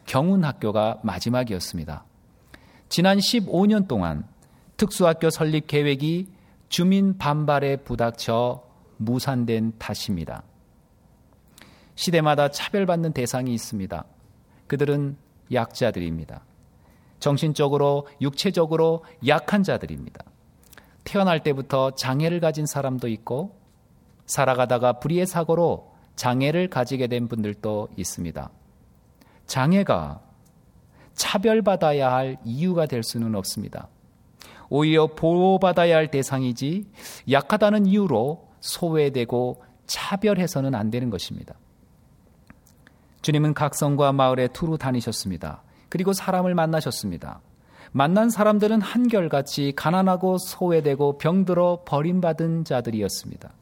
경운학교가 0.07 1.01
마지막이었습니다. 1.03 2.05
지난 2.89 3.19
15년 3.19 3.89
동안 3.89 4.25
특수학교 4.77 5.31
설립 5.31 5.67
계획이 5.67 6.29
주민 6.69 7.19
반발에 7.19 7.79
부닥쳐 7.79 8.63
무산된 8.99 9.73
탓입니다. 9.79 10.45
시대마다 11.97 12.53
차별받는 12.53 13.13
대상이 13.13 13.53
있습니다. 13.53 14.05
그들은 14.69 15.17
약자들입니다. 15.53 16.45
정신적으로, 17.19 18.07
육체적으로 18.21 19.05
약한 19.27 19.65
자들입니다. 19.65 20.25
태어날 21.03 21.43
때부터 21.43 21.93
장애를 21.93 22.39
가진 22.39 22.65
사람도 22.67 23.09
있고, 23.09 23.66
살아가다가 24.27 24.95
불의의 24.95 25.27
사고로 25.27 25.93
장애를 26.17 26.69
가지게 26.69 27.07
된 27.07 27.29
분들도 27.29 27.89
있습니다. 27.97 28.51
장애가 29.47 30.21
차별받아야 31.15 32.13
할 32.13 32.37
이유가 32.45 32.87
될 32.87 33.03
수는 33.03 33.35
없습니다. 33.35 33.89
오히려 34.69 35.07
보호받아야 35.07 35.97
할 35.97 36.11
대상이지 36.11 36.87
약하다는 37.31 37.87
이유로 37.87 38.49
소외되고 38.61 39.63
차별해서는 39.87 40.75
안 40.75 40.91
되는 40.91 41.11
것입니다. 41.11 41.55
주님은 43.23 43.55
각 43.55 43.75
성과 43.75 44.13
마을에 44.13 44.49
투루 44.49 44.79
다니셨습니다. 44.79 45.63
그리고 45.89 46.13
사람을 46.13 46.55
만나셨습니다. 46.55 47.41
만난 47.93 48.29
사람들은 48.29 48.81
한결같이 48.83 49.73
가난하고 49.75 50.39
소외되고 50.39 51.19
병들어 51.19 51.85
버림받은 51.87 52.65
자들이었습니다. 52.65 53.53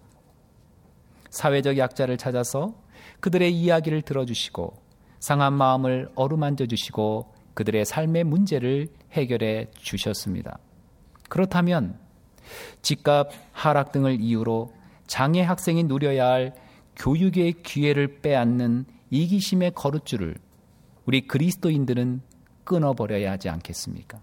사회적 1.34 1.78
약자를 1.78 2.16
찾아서 2.16 2.74
그들의 3.18 3.52
이야기를 3.52 4.02
들어주시고 4.02 4.72
상한 5.18 5.52
마음을 5.52 6.08
어루만져 6.14 6.66
주시고 6.66 7.34
그들의 7.54 7.84
삶의 7.84 8.24
문제를 8.24 8.88
해결해 9.12 9.68
주셨습니다. 9.76 10.58
그렇다면 11.28 11.98
집값 12.82 13.30
하락 13.52 13.90
등을 13.90 14.20
이유로 14.20 14.72
장애 15.06 15.42
학생이 15.42 15.84
누려야 15.84 16.26
할 16.26 16.54
교육의 16.96 17.62
기회를 17.64 18.20
빼앗는 18.20 18.84
이기심의 19.10 19.72
거룻줄을 19.74 20.36
우리 21.04 21.26
그리스도인들은 21.26 22.22
끊어버려야 22.62 23.32
하지 23.32 23.48
않겠습니까? 23.48 24.20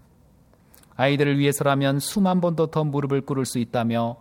아이들을 0.96 1.38
위해서라면 1.38 1.98
수만 1.98 2.40
번도 2.40 2.68
더 2.68 2.84
무릎을 2.84 3.22
꿇을 3.22 3.44
수 3.44 3.58
있다며 3.58 4.16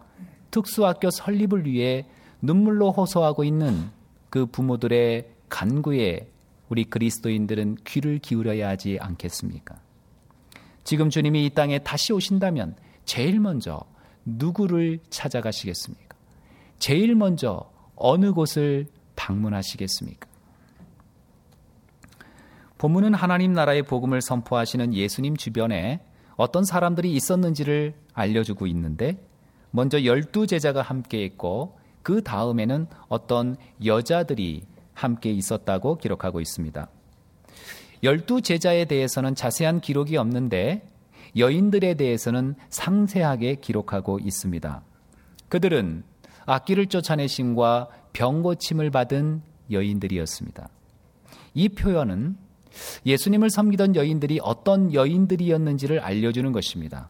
특수학교 0.52 1.10
설립을 1.10 1.66
위해 1.66 2.06
눈물로 2.42 2.92
호소하고 2.92 3.44
있는 3.44 3.90
그 4.30 4.46
부모들의 4.46 5.30
간구에 5.50 6.32
우리 6.70 6.86
그리스도인들은 6.86 7.78
귀를 7.86 8.20
기울여야 8.20 8.70
하지 8.70 8.98
않겠습니까? 9.00 9.76
지금 10.84 11.10
주님이 11.10 11.46
이 11.46 11.50
땅에 11.50 11.80
다시 11.80 12.14
오신다면 12.14 12.76
제일 13.06 13.40
먼저 13.40 13.82
누구를 14.26 15.00
찾아가시겠습니까? 15.10 16.16
제일 16.80 17.16
먼저 17.16 17.70
어느 17.96 18.32
곳을 18.32 18.88
방문하시겠습니까? 19.16 20.28
본문은 22.78 23.14
하나님 23.14 23.54
나라의 23.54 23.84
복음을 23.84 24.22
선포하시는 24.22 24.96
예수님 24.96 25.38
주변에 25.38 26.00
어떤 26.36 26.64
사람들이 26.64 27.14
있었는지를 27.14 27.94
알려주고 28.14 28.66
있는데 28.68 29.24
먼저 29.70 30.04
열두 30.04 30.48
제자가 30.48 30.82
함께 30.82 31.24
있고 31.26 31.78
그 32.04 32.24
다음에는 32.24 32.88
어떤 33.08 33.56
여자들이 33.84 34.64
함께 34.94 35.32
있었다고 35.32 35.98
기록하고 35.98 36.42
있습니다. 36.42 36.88
열두 38.04 38.42
제자에 38.42 38.86
대해서는 38.86 39.36
자세한 39.36 39.82
기록이 39.82 40.18
없는데 40.18 40.88
여인들에 41.38 41.94
대해서는 41.94 42.56
상세하게 42.70 43.56
기록하고 43.56 44.20
있습니다. 44.20 44.84
그들은 45.50 46.04
악기를 46.46 46.88
쫓아내심과 46.88 47.90
병 48.14 48.42
고침을 48.42 48.90
받은 48.90 49.42
여인들이었습니다. 49.70 50.70
이 51.54 51.70
표현은 51.70 52.36
예수님을 53.06 53.50
섬기던 53.50 53.96
여인들이 53.96 54.40
어떤 54.42 54.94
여인들이었는지를 54.94 56.00
알려주는 56.00 56.52
것입니다. 56.52 57.10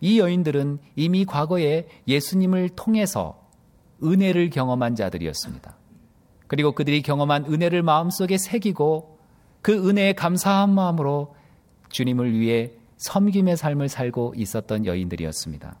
이 0.00 0.18
여인들은 0.18 0.78
이미 0.96 1.24
과거에 1.24 1.86
예수님을 2.08 2.70
통해서 2.70 3.39
은혜를 4.02 4.50
경험한 4.50 4.94
자들이었습니다. 4.94 5.76
그리고 6.46 6.72
그들이 6.72 7.02
경험한 7.02 7.46
은혜를 7.46 7.82
마음속에 7.82 8.38
새기고 8.38 9.18
그 9.62 9.88
은혜에 9.88 10.14
감사한 10.14 10.74
마음으로 10.74 11.34
주님을 11.90 12.38
위해 12.38 12.72
섬김의 12.96 13.56
삶을 13.56 13.88
살고 13.88 14.34
있었던 14.36 14.86
여인들이었습니다. 14.86 15.78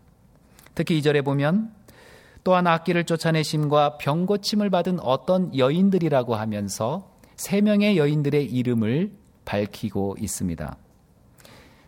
특히 0.74 0.98
이절에 0.98 1.22
보면 1.22 1.72
또한 2.44 2.66
악기를 2.66 3.04
쫓아내심과 3.04 3.98
병고침을 3.98 4.70
받은 4.70 5.00
어떤 5.00 5.56
여인들이라고 5.56 6.34
하면서 6.34 7.10
세 7.36 7.60
명의 7.60 7.98
여인들의 7.98 8.46
이름을 8.46 9.12
밝히고 9.44 10.16
있습니다. 10.20 10.76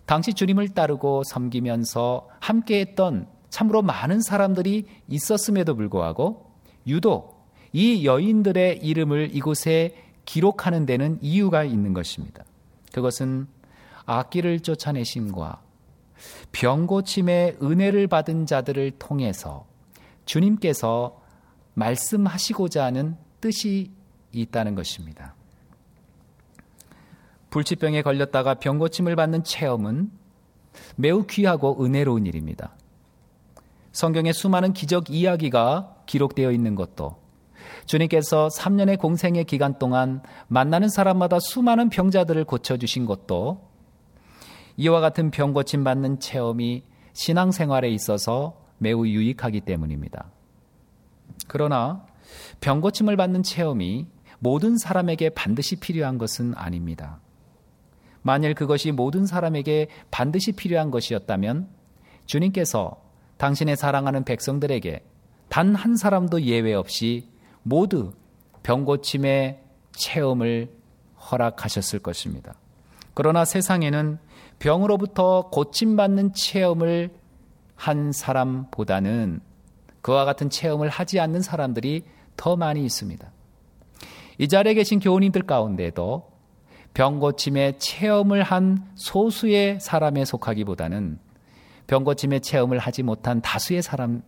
당시 0.06 0.34
주님을 0.34 0.70
따르고 0.70 1.22
섬기면서 1.24 2.28
함께했던 2.40 3.28
참으로 3.52 3.82
많은 3.82 4.23
사람들이 4.23 4.87
있었음에도 5.09 5.76
불구하고 5.76 6.50
유독 6.87 7.47
이 7.75 8.06
여인들의 8.06 8.78
이름을 8.78 9.37
이곳에 9.37 9.94
기록하는 10.24 10.87
데는 10.87 11.18
이유가 11.20 11.62
있는 11.62 11.92
것입니다. 11.92 12.44
그것은 12.92 13.46
악기를 14.07 14.61
쫓아내심과 14.61 15.61
병고침의 16.53 17.59
은혜를 17.62 18.07
받은 18.07 18.46
자들을 18.46 18.92
통해서 18.92 19.66
주님께서 20.24 21.20
말씀하시고자 21.74 22.85
하는 22.85 23.16
뜻이 23.42 23.90
있다는 24.33 24.74
것입니다. 24.74 25.35
불치병에 27.50 28.00
걸렸다가 28.00 28.55
병고침을 28.55 29.14
받는 29.14 29.44
체험은 29.44 30.11
매우 30.96 31.26
귀하고 31.26 31.85
은혜로운 31.85 32.24
일입니다. 32.24 32.74
성경에 33.92 34.33
수많은 34.33 34.72
기적 34.72 35.11
이야기가 35.11 35.96
기록되어 36.07 36.50
있는 36.50 36.74
것도 36.74 37.16
주님께서 37.87 38.48
3년의 38.48 38.98
공생의 38.98 39.44
기간 39.44 39.78
동안 39.78 40.22
만나는 40.48 40.88
사람마다 40.88 41.38
수많은 41.40 41.90
병자들을 41.90 42.44
고쳐주신 42.44 43.07
것도 43.07 43.70
이와 44.76 45.00
같은 45.00 45.31
병 45.31 45.52
고침 45.52 45.85
받는 45.85 46.20
체험이 46.20 46.85
신앙생활에 47.12 47.90
있어서 47.90 48.62
매우 48.78 49.07
유익하기 49.07 49.61
때문입니다. 49.62 50.31
그러나 51.46 52.07
병 52.61 52.81
고침을 52.81 53.16
받는 53.16 53.42
체험이 53.42 54.07
모든 54.38 54.76
사람에게 54.76 55.31
반드시 55.31 55.76
필요한 55.76 56.18
것은 56.18 56.55
아닙니다. 56.57 57.20
만일 58.22 58.55
그것이 58.55 58.92
모든 58.92 59.26
사람에게 59.26 59.88
반드시 60.11 60.52
필요한 60.52 60.90
것이었다면 60.90 61.68
주님께서 62.26 63.01
당신의 63.42 63.76
사랑하는 63.76 64.22
백성들에게 64.22 65.02
단 65.48 65.74
한 65.74 65.96
사람도 65.96 66.42
예외 66.42 66.74
없이 66.74 67.28
모두 67.64 68.12
병고침의 68.62 69.61
체험을 69.90 70.70
허락하셨을 71.18 71.98
것입니다. 71.98 72.55
그러나 73.14 73.44
세상에는 73.44 74.18
병으로부터 74.61 75.50
고침받는 75.50 76.35
체험을 76.35 77.11
한 77.74 78.12
사람보다는 78.12 79.40
그와 80.02 80.24
같은 80.24 80.48
체험을 80.48 80.88
하지 80.88 81.18
않는 81.18 81.42
사람들이 81.42 82.05
더 82.37 82.55
많이 82.55 82.85
있습니다. 82.85 83.28
이 84.38 84.46
자리에 84.46 84.74
계신 84.74 85.00
교우님들 85.00 85.42
가운데도 85.42 86.31
병고침의 86.94 87.81
체험을 87.81 88.44
한 88.44 88.88
소수의 88.94 89.81
사람에 89.81 90.24
속하기보다는 90.24 91.18
병고침의 91.87 92.40
체험을 92.40 92.79
하지 92.79 93.03
못한 93.03 93.40
다수의 93.40 93.83
사람 93.83 94.23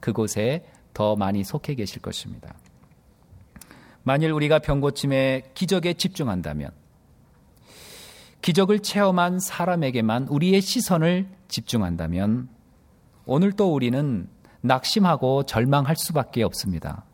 그곳에 0.00 0.64
더 0.92 1.16
많이 1.16 1.44
속해 1.44 1.74
계실 1.74 2.00
것입니다. 2.00 2.54
만일 4.02 4.32
우리가 4.32 4.58
병고침의 4.58 5.50
기적에 5.54 5.94
집중한다면 5.94 6.70
기적을 8.42 8.80
체험한 8.80 9.38
사람에게만 9.38 10.28
우리의 10.28 10.60
시선을 10.60 11.28
집중한다면 11.48 12.48
오늘 13.24 13.52
또 13.52 13.72
우리는 13.72 14.28
낙심하고 14.60 15.44
절망할 15.44 15.96
수밖에 15.96 16.42
없습니다. 16.42 17.04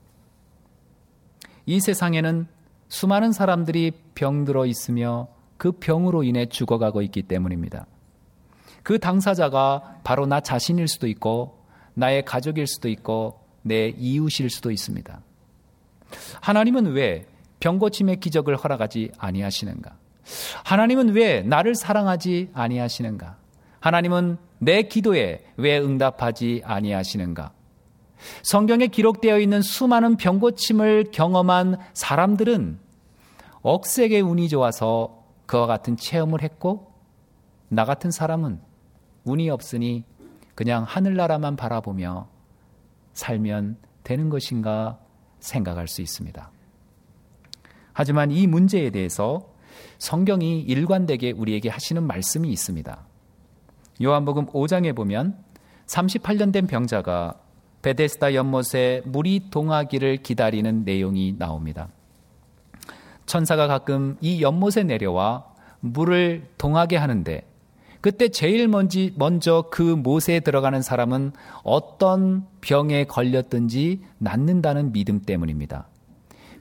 이 1.66 1.78
세상에는 1.78 2.48
수많은 2.88 3.30
사람들이 3.30 3.92
병들어 4.16 4.66
있으며 4.66 5.28
그 5.56 5.70
병으로 5.72 6.24
인해 6.24 6.46
죽어가고 6.46 7.02
있기 7.02 7.22
때문입니다. 7.22 7.86
그 8.82 8.98
당사자가 8.98 10.00
바로 10.04 10.26
나 10.26 10.40
자신일 10.40 10.88
수도 10.88 11.06
있고 11.06 11.64
나의 11.94 12.24
가족일 12.24 12.66
수도 12.66 12.88
있고 12.88 13.40
내 13.62 13.88
이웃일 13.88 14.50
수도 14.50 14.70
있습니다. 14.70 15.20
하나님은 16.40 16.92
왜 16.92 17.26
병고침의 17.60 18.20
기적을 18.20 18.56
허락하지 18.56 19.12
아니하시는가? 19.18 19.96
하나님은 20.64 21.10
왜 21.10 21.42
나를 21.42 21.74
사랑하지 21.74 22.50
아니하시는가? 22.54 23.36
하나님은 23.80 24.38
내 24.58 24.82
기도에 24.82 25.44
왜 25.56 25.78
응답하지 25.78 26.62
아니하시는가? 26.64 27.52
성경에 28.42 28.86
기록되어 28.86 29.38
있는 29.38 29.62
수많은 29.62 30.16
병고침을 30.16 31.06
경험한 31.12 31.78
사람들은 31.94 32.78
억세게 33.62 34.20
운이 34.20 34.48
좋아서 34.48 35.24
그와 35.46 35.66
같은 35.66 35.96
체험을 35.96 36.42
했고 36.42 36.92
나 37.68 37.84
같은 37.84 38.10
사람은 38.10 38.60
운이 39.24 39.50
없으니 39.50 40.04
그냥 40.54 40.84
하늘나라만 40.84 41.56
바라보며 41.56 42.28
살면 43.12 43.76
되는 44.02 44.28
것인가 44.28 44.98
생각할 45.38 45.88
수 45.88 46.02
있습니다. 46.02 46.50
하지만 47.92 48.30
이 48.30 48.46
문제에 48.46 48.90
대해서 48.90 49.50
성경이 49.98 50.60
일관되게 50.60 51.32
우리에게 51.32 51.68
하시는 51.68 52.02
말씀이 52.02 52.50
있습니다. 52.50 53.06
요한복음 54.02 54.46
5장에 54.46 54.94
보면 54.94 55.42
38년 55.86 56.52
된 56.52 56.66
병자가 56.66 57.34
베데스다 57.82 58.34
연못에 58.34 59.02
물이 59.04 59.50
동하기를 59.50 60.18
기다리는 60.18 60.84
내용이 60.84 61.36
나옵니다. 61.38 61.88
천사가 63.26 63.66
가끔 63.66 64.16
이 64.20 64.42
연못에 64.42 64.82
내려와 64.84 65.46
물을 65.80 66.48
동하게 66.58 66.96
하는데 66.96 67.49
그때 68.00 68.28
제일 68.28 68.66
먼저, 68.68 69.00
먼저 69.16 69.64
그 69.70 69.82
못에 69.82 70.40
들어가는 70.40 70.80
사람은 70.80 71.32
어떤 71.62 72.46
병에 72.60 73.04
걸렸든지 73.04 74.02
낫는다는 74.18 74.92
믿음 74.92 75.20
때문입니다. 75.20 75.86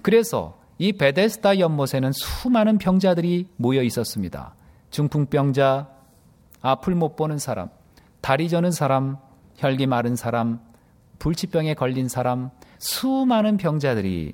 그래서 0.02 0.60
이 0.78 0.94
베데스다 0.94 1.60
연못에는 1.60 2.12
수많은 2.14 2.78
병자들이 2.78 3.48
모여 3.58 3.84
있었습니다. 3.84 4.56
중풍병자, 4.92 5.88
앞을 6.62 6.96
못 6.96 7.16
보는 7.16 7.38
사람, 7.38 7.70
다리 8.22 8.50
저는 8.50 8.72
사람, 8.72 9.18
혈기 9.58 9.88
마른 9.88 10.16
사람, 10.16 10.60
불치병에 11.20 11.74
걸린 11.74 12.08
사람, 12.08 12.50
수많은 12.80 13.58
병자들이 13.58 14.34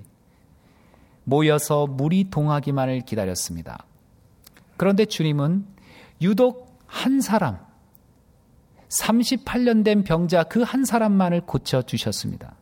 모여서 1.24 1.88
물이 1.88 2.30
동하기만을 2.30 3.02
기다렸습니다. 3.02 3.86
그런데 4.78 5.06
주님은 5.06 5.66
유독 6.22 6.65
한 6.88 7.22
사람, 7.22 7.60
38년 8.90 9.84
된 9.84 10.04
병자 10.04 10.44
그 10.44 10.64
한 10.64 10.86
사람만을 10.86 11.42
고쳐 11.42 11.82
주셨습니다. 11.82 12.56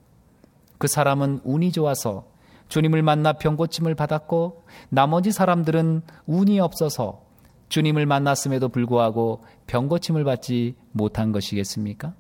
그 0.77 0.88
사람은 0.88 1.41
운이 1.43 1.71
좋아서 1.71 2.25
주님을 2.69 3.03
만나 3.03 3.33
병고침을 3.33 3.95
받았고 3.95 4.65
나머지 4.89 5.31
사람들은 5.31 6.01
운이 6.25 6.59
없어서 6.59 7.23
주님을 7.69 8.05
만났음에도 8.05 8.69
불구하고 8.69 9.43
병고침을 9.67 10.23
받지 10.23 10.75
못한 10.91 11.31
것이겠습니까? 11.31 12.13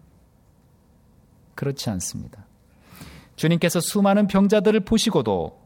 그렇지 1.55 1.89
않습니다. 1.91 2.45
주님께서 3.35 3.79
수많은 3.79 4.27
병자들을 4.27 4.79
보시고도 4.81 5.59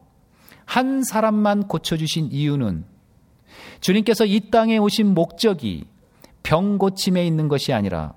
한 0.64 1.02
사람만 1.02 1.68
고쳐주신 1.68 2.30
이유는 2.30 2.84
주님께서 3.80 4.26
이 4.26 4.50
땅에 4.50 4.78
오신 4.78 5.14
목적이 5.14 5.86
병 6.48 6.78
고침에 6.78 7.26
있는 7.26 7.46
것이 7.46 7.74
아니라 7.74 8.14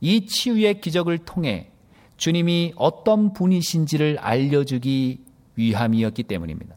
이 0.00 0.24
치유의 0.24 0.80
기적을 0.80 1.18
통해 1.18 1.72
주님이 2.16 2.74
어떤 2.76 3.32
분이신지를 3.32 4.18
알려주기 4.20 5.18
위함이었기 5.56 6.22
때문입니다. 6.22 6.76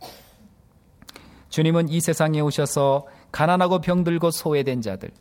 주님은 1.49 1.89
이 1.89 2.01
세상에 2.01 2.39
오셔서 2.39 3.05
가난하고 3.31 3.81
병들고 3.81 4.31
소외된 4.31 4.81
자들, 4.81 5.11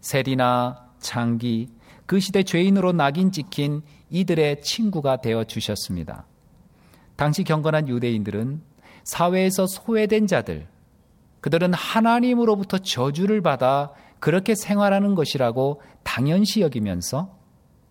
세리나 0.00 0.86
장기, 1.00 1.68
그 2.06 2.18
시대 2.18 2.42
죄인으로 2.42 2.92
낙인 2.92 3.30
찍힌 3.30 3.82
이들의 4.08 4.62
친구가 4.62 5.18
되어 5.18 5.44
주셨습니다. 5.44 6.24
당시 7.16 7.44
경건한 7.44 7.88
유대인들은 7.88 8.62
사회에서 9.02 9.66
소외된 9.66 10.26
자들, 10.26 10.66
그들은 11.42 11.74
하나님으로부터 11.74 12.78
저주를 12.78 13.42
받아 13.42 13.92
그렇게 14.24 14.54
생활하는 14.54 15.14
것이라고 15.14 15.82
당연시 16.02 16.62
여기면서 16.62 17.36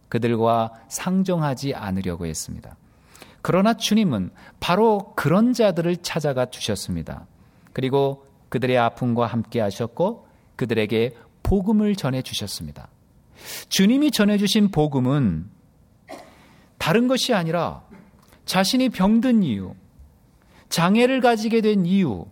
그들과 0.09 0.73
상종하지 0.87 1.75
않으려고 1.75 2.25
했습니다. 2.25 2.75
그러나 3.43 3.75
주님은 3.75 4.31
바로 4.59 5.13
그런 5.15 5.53
자들을 5.53 5.97
찾아가 5.97 6.47
주셨습니다. 6.47 7.27
그리고 7.71 8.25
그들의 8.49 8.75
아픔과 8.79 9.27
함께 9.27 9.61
하셨고 9.61 10.27
그들에게 10.55 11.15
복음을 11.43 11.95
전해 11.95 12.23
주셨습니다. 12.23 12.87
주님이 13.69 14.09
전해 14.09 14.39
주신 14.39 14.71
복음은 14.71 15.51
다른 16.79 17.07
것이 17.07 17.35
아니라 17.35 17.83
자신이 18.45 18.89
병든 18.89 19.43
이유, 19.43 19.75
장애를 20.69 21.21
가지게 21.21 21.61
된 21.61 21.85
이유, 21.85 22.25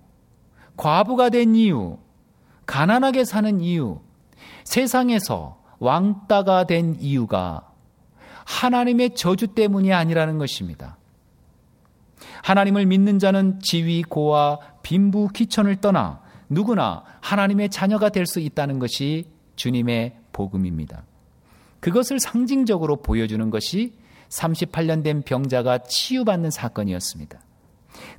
과부가 0.75 1.29
된 1.29 1.53
이유, 1.53 1.99
가난하게 2.71 3.25
사는 3.25 3.59
이유, 3.59 3.99
세상에서 4.63 5.61
왕따가 5.79 6.67
된 6.67 6.95
이유가 7.01 7.69
하나님의 8.45 9.13
저주 9.15 9.47
때문이 9.47 9.91
아니라는 9.91 10.37
것입니다. 10.37 10.97
하나님을 12.43 12.85
믿는 12.85 13.19
자는 13.19 13.59
지위, 13.59 14.03
고와 14.03 14.59
빈부, 14.83 15.27
귀천을 15.35 15.81
떠나 15.81 16.21
누구나 16.47 17.03
하나님의 17.19 17.69
자녀가 17.69 18.07
될 18.07 18.25
수 18.25 18.39
있다는 18.39 18.79
것이 18.79 19.25
주님의 19.57 20.15
복음입니다. 20.31 21.03
그것을 21.81 22.21
상징적으로 22.21 23.01
보여주는 23.01 23.49
것이 23.49 23.95
38년 24.29 25.03
된 25.03 25.23
병자가 25.23 25.79
치유받는 25.79 26.51
사건이었습니다. 26.51 27.37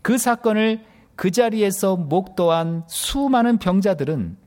그 0.03 0.19
사건을 0.19 0.85
그 1.17 1.31
자리에서 1.31 1.97
목도한 1.97 2.85
수많은 2.87 3.57
병자들은 3.57 4.42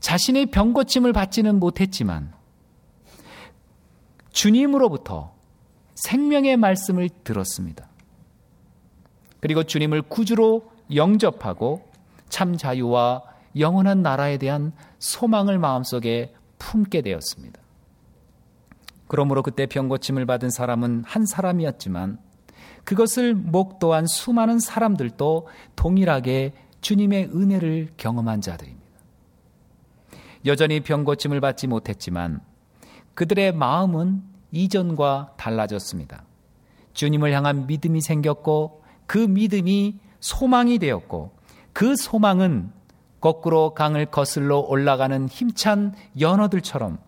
자신의 0.00 0.46
병고침을 0.46 1.12
받지는 1.12 1.58
못했지만 1.58 2.32
주님으로부터 4.30 5.34
생명의 5.94 6.56
말씀을 6.56 7.08
들었습니다. 7.24 7.88
그리고 9.40 9.62
주님을 9.62 10.02
구주로 10.02 10.70
영접하고 10.94 11.88
참 12.28 12.56
자유와 12.56 13.22
영원한 13.58 14.02
나라에 14.02 14.38
대한 14.38 14.72
소망을 14.98 15.58
마음속에 15.58 16.34
품게 16.58 17.02
되었습니다. 17.02 17.60
그러므로 19.08 19.42
그때 19.42 19.66
병고침을 19.66 20.26
받은 20.26 20.50
사람은 20.50 21.04
한 21.06 21.26
사람이었지만 21.26 22.18
그것을 22.84 23.34
목도한 23.34 24.06
수많은 24.06 24.58
사람들도 24.58 25.48
동일하게 25.76 26.52
주님의 26.80 27.30
은혜를 27.34 27.94
경험한 27.96 28.40
자들입니다. 28.40 28.85
여전히 30.46 30.80
병고침을 30.80 31.40
받지 31.40 31.66
못했지만 31.66 32.40
그들의 33.14 33.52
마음은 33.52 34.22
이전과 34.52 35.34
달라졌습니다. 35.36 36.24
주님을 36.92 37.32
향한 37.32 37.66
믿음이 37.66 38.00
생겼고 38.00 38.82
그 39.06 39.18
믿음이 39.18 39.98
소망이 40.20 40.78
되었고 40.78 41.36
그 41.72 41.94
소망은 41.96 42.72
거꾸로 43.20 43.74
강을 43.74 44.06
거슬러 44.06 44.58
올라가는 44.58 45.28
힘찬 45.28 45.94
연어들처럼 46.18 46.98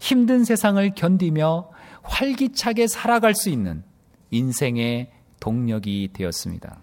힘든 0.00 0.44
세상을 0.44 0.94
견디며 0.94 1.70
활기차게 2.02 2.86
살아갈 2.86 3.34
수 3.34 3.50
있는 3.50 3.82
인생의 4.30 5.10
동력이 5.40 6.10
되었습니다. 6.12 6.80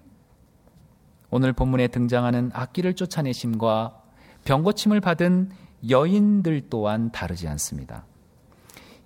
오늘 1.29 1.53
본문에 1.53 1.87
등장하는 1.87 2.51
악기를 2.53 2.93
쫓아내심과 2.95 4.01
병고침을 4.45 4.99
받은 4.99 5.51
여인들 5.89 6.69
또한 6.69 7.11
다르지 7.11 7.47
않습니다. 7.47 8.05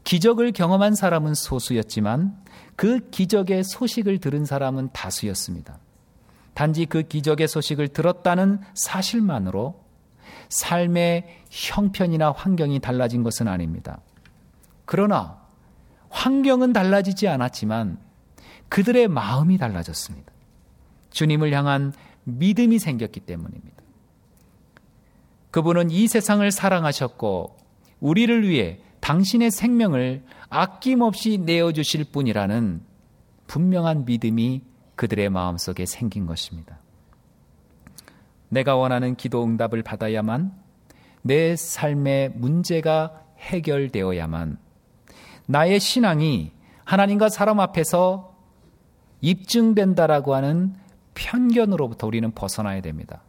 기적을 0.03 0.51
경험한 0.53 0.95
사람은 0.95 1.33
소수였지만 1.33 2.37
그 2.75 3.09
기적의 3.09 3.63
소식을 3.63 4.19
들은 4.19 4.45
사람은 4.45 4.89
다수였습니다. 4.93 5.79
단지 6.53 6.85
그 6.85 7.03
기적의 7.03 7.47
소식을 7.47 7.89
들었다는 7.89 8.61
사실만으로 8.73 9.83
삶의 10.49 11.43
형편이나 11.49 12.31
환경이 12.31 12.79
달라진 12.79 13.23
것은 13.23 13.47
아닙니다. 13.47 13.99
그러나 14.85 15.41
환경은 16.09 16.73
달라지지 16.73 17.27
않았지만 17.27 17.99
그들의 18.69 19.07
마음이 19.07 19.57
달라졌습니다. 19.57 20.31
주님을 21.09 21.51
향한 21.53 21.93
믿음이 22.23 22.79
생겼기 22.79 23.21
때문입니다. 23.21 23.83
그분은 25.57 25.89
이 25.89 26.07
세상을 26.07 26.51
사랑하셨고 26.51 27.57
우리를 27.99 28.47
위해 28.47 28.77
당신의 28.99 29.49
생명을 29.49 30.23
아낌없이 30.49 31.39
내어주실 31.39 32.11
분이라는 32.11 32.83
분명한 33.47 34.05
믿음이 34.05 34.61
그들의 34.93 35.31
마음속에 35.31 35.87
생긴 35.87 36.27
것입니다. 36.27 36.77
내가 38.49 38.75
원하는 38.75 39.15
기도 39.15 39.43
응답을 39.43 39.81
받아야만 39.81 40.53
내 41.23 41.55
삶의 41.55 42.33
문제가 42.35 43.23
해결되어야만 43.39 44.59
나의 45.47 45.79
신앙이 45.79 46.51
하나님과 46.83 47.29
사람 47.29 47.59
앞에서 47.59 48.37
입증된다라고 49.21 50.35
하는 50.35 50.75
편견으로부터 51.15 52.05
우리는 52.05 52.29
벗어나야 52.29 52.81
됩니다. 52.81 53.23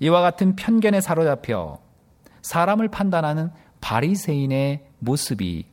이와 0.00 0.20
같은 0.20 0.56
편견에 0.56 1.00
사로잡혀 1.00 1.78
사람을 2.42 2.88
판단하는 2.88 3.50
바리새인의 3.80 4.86
모습이 4.98 5.66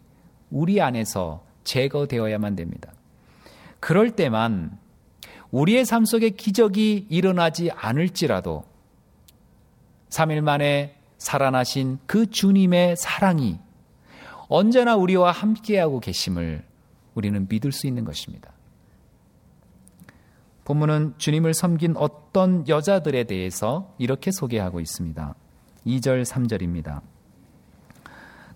우리 0.50 0.82
안에서 0.82 1.44
제거되어야만 1.64 2.56
됩니다. 2.56 2.92
그럴 3.80 4.12
때만 4.12 4.78
우리의 5.52 5.86
삶 5.86 6.06
속에 6.06 6.32
기적이 6.32 7.08
일어나지 7.10 7.70
않을지라도 7.72 8.64
3일 10.10 10.42
만에 10.42 10.96
살아나신 11.18 12.00
그 12.06 12.30
주님의 12.30 12.96
사랑이 12.98 13.60
언제나 14.48 14.96
우리와 14.96 15.32
함께하고 15.32 16.00
계심을 16.00 16.64
우리는 17.16 17.48
믿을 17.50 17.72
수 17.72 17.88
있는 17.88 18.06
것입니다. 18.06 18.53
본문은 20.66 21.16
주님을 21.18 21.54
섬긴 21.54 21.96
어떤 21.98 22.68
여자들에 22.68 23.26
대해서 23.26 23.94
이렇게 23.98 24.32
소개하고 24.32 24.80
있습니다. 24.80 25.36
2절, 25.86 26.24
3절입니다. 26.24 27.02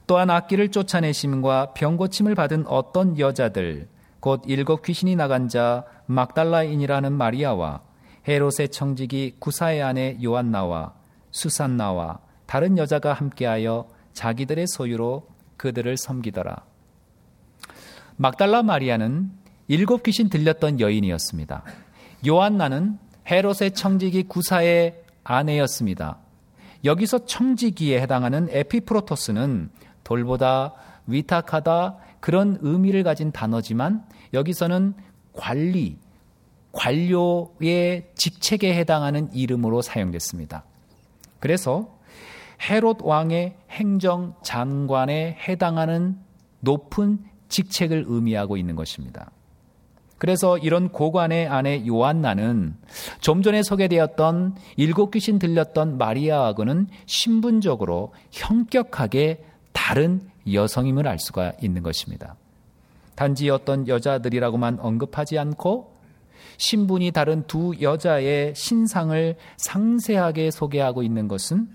또한 0.07 0.29
악기를 0.29 0.71
쫓아내심과 0.71 1.73
병고침을 1.73 2.33
받은 2.33 2.65
어떤 2.67 3.19
여자들 3.19 3.89
곧 4.21 4.41
일곱 4.45 4.81
귀신이 4.83 5.15
나간 5.17 5.49
자 5.49 5.85
막달라인이라는 6.05 7.11
마리아와 7.11 7.81
헤롯의 8.27 8.69
청지기 8.71 9.35
구사의 9.39 9.83
아내 9.83 10.17
요한나와 10.23 10.93
수산나와 11.31 12.19
다른 12.45 12.77
여자가 12.77 13.13
함께하여 13.13 13.89
자기들의 14.13 14.67
소유로 14.67 15.27
그들을 15.57 15.97
섬기더라. 15.97 16.55
막달라 18.15 18.63
마리아는 18.63 19.31
일곱 19.67 20.03
귀신 20.03 20.29
들렸던 20.29 20.79
여인이었습니다. 20.79 21.63
요한나는 22.25 22.97
헤롯의 23.29 23.71
청지기 23.73 24.23
구사의 24.23 25.03
아내였습니다. 25.23 26.17
여기서 26.85 27.25
청지기에 27.25 28.01
해당하는 28.01 28.47
에피프로토스는 28.49 29.69
돌보다 30.03 30.73
위탁하다 31.07 31.97
그런 32.19 32.57
의미를 32.61 33.03
가진 33.03 33.31
단어지만 33.31 34.05
여기서는 34.33 34.93
관리, 35.33 35.97
관료의 36.71 38.11
직책에 38.15 38.73
해당하는 38.75 39.31
이름으로 39.33 39.81
사용됐습니다. 39.81 40.63
그래서 41.39 41.97
헤롯 42.61 42.99
왕의 43.01 43.55
행정 43.69 44.35
장관에 44.43 45.37
해당하는 45.47 46.17
높은 46.59 47.19
직책을 47.49 48.05
의미하고 48.07 48.57
있는 48.57 48.75
것입니다. 48.75 49.31
그래서 50.17 50.57
이런 50.57 50.89
고관의 50.89 51.47
아내 51.47 51.85
요한나는 51.87 52.75
좀 53.21 53.43
전에 53.43 53.61
소개되었던 53.61 54.55
일곱 54.75 55.11
귀신 55.11 55.37
들렸던 55.37 55.97
마리아하고는 55.97 56.87
신분적으로 57.05 58.13
형격하게 58.31 59.43
다른 59.73 60.21
여성임을 60.51 61.07
알 61.07 61.19
수가 61.19 61.53
있는 61.61 61.83
것입니다. 61.83 62.35
단지 63.15 63.49
어떤 63.49 63.87
여자들이라고만 63.87 64.79
언급하지 64.79 65.37
않고 65.37 65.97
신분이 66.57 67.11
다른 67.11 67.43
두 67.47 67.73
여자의 67.81 68.53
신상을 68.55 69.35
상세하게 69.57 70.51
소개하고 70.51 71.03
있는 71.03 71.27
것은 71.27 71.67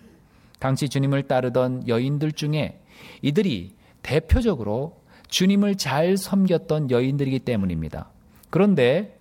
당시 0.59 0.89
주님을 0.89 1.25
따르던 1.25 1.89
여인들 1.89 2.33
중에 2.33 2.81
이들이 3.23 3.75
대표적으로 4.03 5.01
주님을 5.29 5.77
잘 5.77 6.17
섬겼던 6.17 6.91
여인들이기 6.91 7.41
때문입니다. 7.41 8.12
그런데 8.53 9.19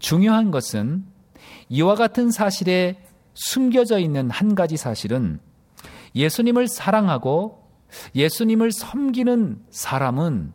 중요한 0.00 0.50
것은 0.50 1.04
이와 1.68 1.94
같은 1.94 2.32
사실에 2.32 3.00
숨겨져 3.32 4.00
있는 4.00 4.28
한 4.28 4.56
가지 4.56 4.76
사실은 4.76 5.38
예수님을 6.16 6.66
사랑하고 6.66 7.62
예수님을 8.16 8.72
섬기는 8.72 9.62
사람은 9.70 10.52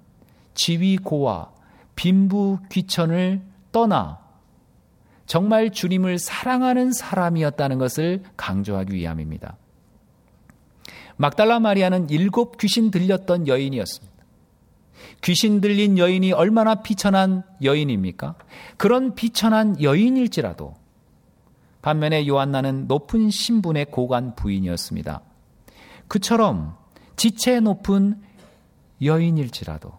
지위고와 0.56 1.54
빈부 1.96 2.60
귀천을 2.70 3.42
떠나 3.72 4.20
정말 5.26 5.72
주님을 5.72 6.20
사랑하는 6.20 6.92
사람이었다는 6.92 7.78
것을 7.78 8.24
강조하기 8.36 8.94
위함입니다. 8.94 9.56
막달라 11.16 11.62
마리아는 11.62 12.10
일곱 12.10 12.58
귀신 12.58 12.92
들렸던 12.92 13.48
여인이었습니다. 13.48 14.11
귀신 15.24 15.62
들린 15.62 15.98
여인이 15.98 16.32
얼마나 16.34 16.76
비천한 16.76 17.44
여인입니까? 17.62 18.36
그런 18.78 19.16
비천한 19.16 19.82
여인일지라도 19.82 20.76
반면에 21.82 22.28
요한나는 22.28 22.88
높은 22.88 23.30
신분의 23.30 23.86
고관 23.92 24.36
부인이었습니다. 24.36 25.22
그처럼 26.08 26.76
지체 27.16 27.60
높은 27.60 28.22
여인일지라도 29.02 29.92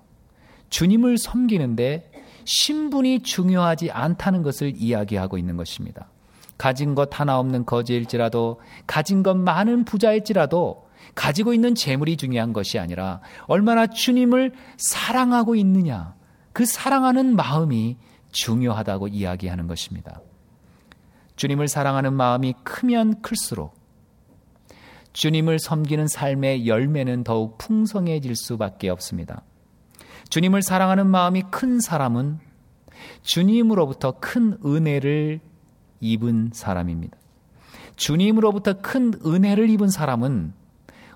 주님을 0.71 1.19
섬기는데 1.19 2.11
신분이 2.45 3.23
중요하지 3.23 3.91
않다는 3.91 4.43
것을 4.43 4.73
이야기하고 4.77 5.39
있는 5.39 5.57
것입니다. 5.57 6.09
가진 6.59 6.95
것 6.95 7.19
하나 7.19 7.39
없는 7.39 7.67
거지일지라도 7.67 8.61
가진 8.87 9.23
것 9.23 9.37
많은 9.37 9.85
부자일지라도 9.85 10.87
가지고 11.14 11.53
있는 11.53 11.75
재물이 11.75 12.16
중요한 12.16 12.53
것이 12.53 12.79
아니라 12.79 13.20
얼마나 13.46 13.87
주님을 13.87 14.53
사랑하고 14.77 15.55
있느냐 15.57 16.14
그 16.53 16.64
사랑하는 16.64 17.37
마음이 17.37 17.96
중요하다고 18.31 19.09
이야기하는 19.09 19.66
것입니다. 19.66 20.20
주님을 21.37 21.68
사랑하는 21.68 22.12
마음이 22.14 22.55
크면 22.64 23.22
클수록 23.22 23.75
주님을 25.12 25.59
섬기는 25.59 26.09
삶의 26.09 26.66
열매는 26.66 27.25
더욱 27.25 27.59
풍성해질 27.59 28.35
수밖에 28.35 28.88
없습니다. 28.88 29.42
주님을 30.31 30.62
사랑하는 30.62 31.07
마음이 31.07 31.42
큰 31.51 31.81
사람은 31.81 32.38
주님으로부터 33.22 34.12
큰 34.20 34.57
은혜를 34.64 35.40
입은 36.01 36.51
사람입니다. 36.55 37.18
주님으로부터 37.96 38.81
큰 38.81 39.12
은혜를 39.25 39.68
입은 39.70 39.88
사람은 39.88 40.55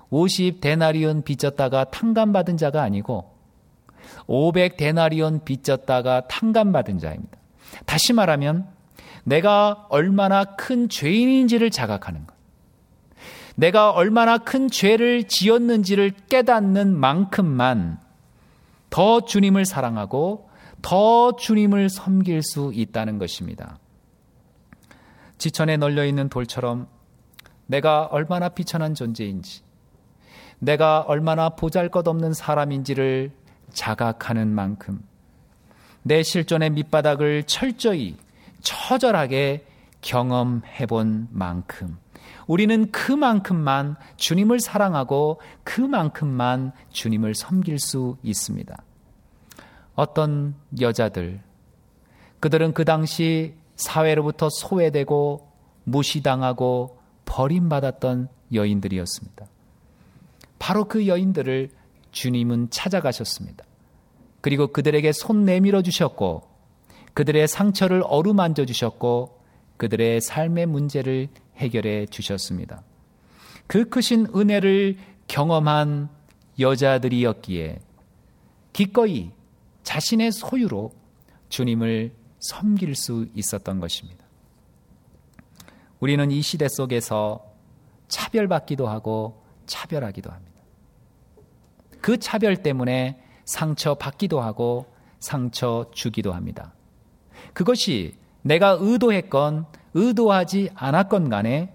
50 0.09 0.61
데나리온 0.61 1.23
빚졌다가 1.23 1.85
탕감받은 1.85 2.57
자가 2.57 2.81
아니고 2.81 3.35
500 4.27 4.77
데나리온 4.77 5.43
빚졌다가 5.43 6.27
탕감받은 6.27 6.99
자입니다. 6.99 7.37
다시 7.85 8.13
말하면 8.13 8.67
내가 9.23 9.85
얼마나 9.89 10.43
큰 10.45 10.87
죄인인지를 10.87 11.69
자각하는 11.69 12.25
것. 12.25 12.35
내가 13.55 13.91
얼마나 13.91 14.37
큰 14.37 14.69
죄를 14.69 15.23
지었는지를 15.23 16.11
깨닫는 16.29 16.95
만큼만 16.95 17.99
더 18.89 19.21
주님을 19.21 19.65
사랑하고 19.65 20.49
더 20.81 21.35
주님을 21.35 21.89
섬길 21.89 22.43
수 22.43 22.71
있다는 22.73 23.17
것입니다. 23.17 23.79
지천에 25.37 25.77
널려 25.77 26.05
있는 26.05 26.29
돌처럼 26.29 26.87
내가 27.65 28.05
얼마나 28.05 28.49
비천한 28.49 28.93
존재인지, 28.93 29.61
내가 30.59 31.01
얼마나 31.01 31.49
보잘 31.49 31.89
것 31.89 32.07
없는 32.07 32.33
사람인지를 32.33 33.31
자각하는 33.73 34.47
만큼 34.47 35.03
내 36.03 36.23
실존의 36.23 36.71
밑바닥을 36.71 37.43
철저히 37.43 38.15
처절하게 38.61 39.65
경험해 40.01 40.85
본 40.87 41.27
만큼 41.31 41.97
우리는 42.47 42.91
그만큼만 42.91 43.97
주님을 44.15 44.59
사랑하고 44.59 45.41
그만큼만 45.63 46.71
주님을 46.91 47.35
섬길 47.35 47.77
수 47.79 48.17
있습니다. 48.23 48.75
어떤 49.95 50.55
여자들, 50.79 51.41
그들은 52.39 52.73
그 52.73 52.85
당시 52.85 53.55
사회로부터 53.75 54.49
소외되고 54.49 55.51
무시당하고 55.83 56.99
버림받았던 57.25 58.29
여인들이었습니다. 58.53 59.45
바로 60.59 60.85
그 60.85 61.07
여인들을 61.07 61.69
주님은 62.11 62.69
찾아가셨습니다. 62.69 63.63
그리고 64.41 64.67
그들에게 64.67 65.11
손 65.11 65.45
내밀어 65.45 65.81
주셨고, 65.81 66.43
그들의 67.13 67.47
상처를 67.47 68.03
어루만져 68.05 68.65
주셨고, 68.65 69.39
그들의 69.77 70.21
삶의 70.21 70.65
문제를 70.67 71.29
해결해 71.57 72.05
주셨습니다. 72.07 72.83
그 73.67 73.89
크신 73.89 74.27
은혜를 74.35 74.97
경험한 75.27 76.09
여자들이었기에 76.59 77.79
기꺼이 78.73 79.31
자신의 79.83 80.31
소유로 80.31 80.91
주님을 81.49 82.13
섬길 82.39 82.95
수 82.95 83.27
있었던 83.35 83.79
것입니다. 83.79 84.25
우리는 85.99 86.29
이 86.31 86.41
시대 86.41 86.67
속에서 86.69 87.43
차별받기도 88.07 88.87
하고 88.87 89.43
차별하기도 89.67 90.31
합니다. 90.31 90.61
그 92.01 92.17
차별 92.17 92.57
때문에 92.57 93.21
상처 93.45 93.95
받기도 93.95 94.41
하고 94.41 94.85
상처 95.19 95.89
주기도 95.93 96.33
합니다. 96.33 96.73
그것이 97.53 98.15
내가 98.41 98.77
의도했건 98.79 99.65
의도하지 99.93 100.69
않았건 100.75 101.29
간에 101.29 101.73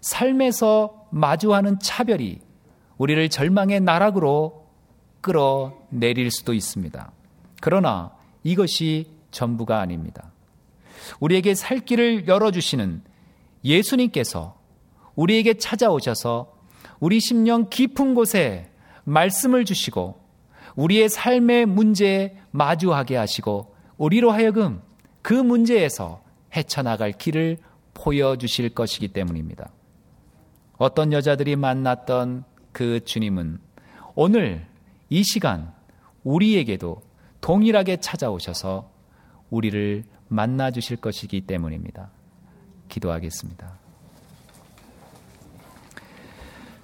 삶에서 0.00 1.06
마주하는 1.10 1.78
차별이 1.80 2.40
우리를 2.98 3.28
절망의 3.28 3.80
나락으로 3.80 4.66
끌어내릴 5.20 6.30
수도 6.30 6.52
있습니다. 6.52 7.12
그러나 7.60 8.12
이것이 8.42 9.06
전부가 9.30 9.80
아닙니다. 9.80 10.32
우리에게 11.20 11.54
살 11.54 11.80
길을 11.80 12.28
열어주시는 12.28 13.02
예수님께서 13.64 14.58
우리에게 15.14 15.54
찾아오셔서 15.54 16.59
우리 17.00 17.18
심령 17.20 17.68
깊은 17.68 18.14
곳에 18.14 18.70
말씀을 19.04 19.64
주시고 19.64 20.20
우리의 20.76 21.08
삶의 21.08 21.66
문제에 21.66 22.36
마주하게 22.50 23.16
하시고 23.16 23.74
우리로 23.96 24.30
하여금 24.30 24.82
그 25.22 25.34
문제에서 25.34 26.22
헤쳐나갈 26.54 27.12
길을 27.12 27.58
보여주실 27.94 28.70
것이기 28.70 29.08
때문입니다. 29.08 29.70
어떤 30.78 31.12
여자들이 31.12 31.56
만났던 31.56 32.44
그 32.72 33.04
주님은 33.04 33.58
오늘 34.14 34.66
이 35.08 35.22
시간 35.24 35.72
우리에게도 36.24 37.02
동일하게 37.40 37.98
찾아오셔서 37.98 38.90
우리를 39.50 40.04
만나 40.28 40.70
주실 40.70 40.96
것이기 40.96 41.42
때문입니다. 41.42 42.10
기도하겠습니다. 42.88 43.79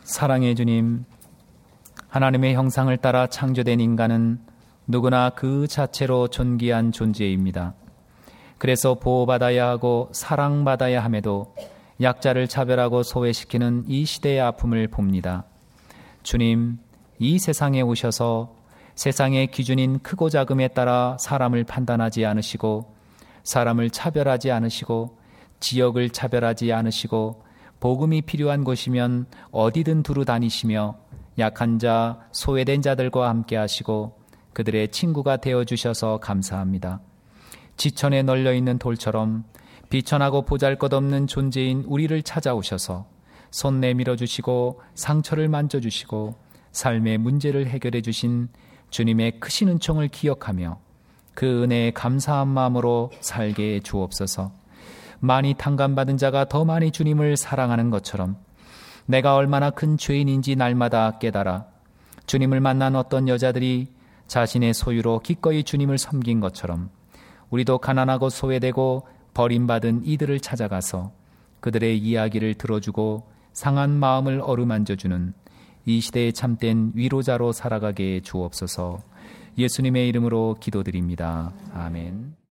사랑해 0.06 0.54
주님, 0.54 1.04
하나님의 2.06 2.54
형상을 2.54 2.96
따라 2.98 3.26
창조된 3.26 3.80
인간은 3.80 4.38
누구나 4.86 5.30
그 5.30 5.66
자체로 5.66 6.28
존귀한 6.28 6.92
존재입니다. 6.92 7.74
그래서 8.56 8.94
보호받아야 8.94 9.66
하고 9.66 10.08
사랑받아야 10.12 11.02
함에도 11.02 11.56
약자를 12.00 12.46
차별하고 12.46 13.02
소외시키는 13.02 13.86
이 13.88 14.04
시대의 14.04 14.40
아픔을 14.42 14.86
봅니다. 14.86 15.44
주님, 16.22 16.78
이 17.18 17.40
세상에 17.40 17.80
오셔서 17.80 18.54
세상의 18.94 19.48
기준인 19.48 19.98
크고 19.98 20.30
작음에 20.30 20.68
따라 20.68 21.16
사람을 21.18 21.64
판단하지 21.64 22.24
않으시고 22.24 22.94
사람을 23.42 23.90
차별하지 23.90 24.52
않으시고 24.52 25.18
지역을 25.58 26.10
차별하지 26.10 26.72
않으시고 26.72 27.45
복음이 27.80 28.22
필요한 28.22 28.64
곳이면 28.64 29.26
어디든 29.50 30.02
두루 30.02 30.24
다니시며 30.24 30.96
약한 31.38 31.78
자, 31.78 32.20
소외된 32.32 32.82
자들과 32.82 33.28
함께 33.28 33.56
하시고 33.56 34.18
그들의 34.54 34.90
친구가 34.90 35.36
되어 35.36 35.64
주셔서 35.64 36.18
감사합니다. 36.18 37.00
지천에 37.76 38.22
널려 38.22 38.54
있는 38.54 38.78
돌처럼 38.78 39.44
비천하고 39.90 40.42
보잘것없는 40.42 41.26
존재인 41.26 41.84
우리를 41.86 42.22
찾아오셔서 42.22 43.06
손 43.50 43.80
내밀어 43.80 44.16
주시고 44.16 44.80
상처를 44.94 45.48
만져 45.48 45.80
주시고 45.80 46.34
삶의 46.72 47.18
문제를 47.18 47.66
해결해 47.66 48.00
주신 48.00 48.48
주님의 48.90 49.40
크신 49.40 49.68
은총을 49.68 50.08
기억하며 50.08 50.78
그 51.34 51.62
은혜에 51.64 51.90
감사한 51.90 52.48
마음으로 52.48 53.10
살게 53.20 53.80
주옵소서. 53.80 54.52
많이 55.20 55.54
탕감받은 55.54 56.16
자가 56.16 56.46
더 56.48 56.64
많이 56.64 56.90
주님을 56.90 57.36
사랑하는 57.36 57.90
것처럼 57.90 58.36
내가 59.06 59.34
얼마나 59.36 59.70
큰 59.70 59.96
죄인인지 59.96 60.56
날마다 60.56 61.18
깨달아 61.18 61.66
주님을 62.26 62.60
만난 62.60 62.96
어떤 62.96 63.28
여자들이 63.28 63.88
자신의 64.26 64.74
소유로 64.74 65.20
기꺼이 65.20 65.62
주님을 65.62 65.98
섬긴 65.98 66.40
것처럼 66.40 66.90
우리도 67.50 67.78
가난하고 67.78 68.28
소외되고 68.28 69.06
버림받은 69.34 70.02
이들을 70.04 70.40
찾아가서 70.40 71.12
그들의 71.60 71.98
이야기를 71.98 72.54
들어주고 72.54 73.30
상한 73.52 73.90
마음을 73.90 74.40
어루만져주는 74.42 75.34
이 75.86 76.00
시대의 76.00 76.32
참된 76.32 76.92
위로자로 76.94 77.52
살아가게 77.52 78.20
주옵소서 78.20 78.98
예수님의 79.56 80.08
이름으로 80.08 80.56
기도드립니다. 80.60 81.52
아멘. 81.72 82.45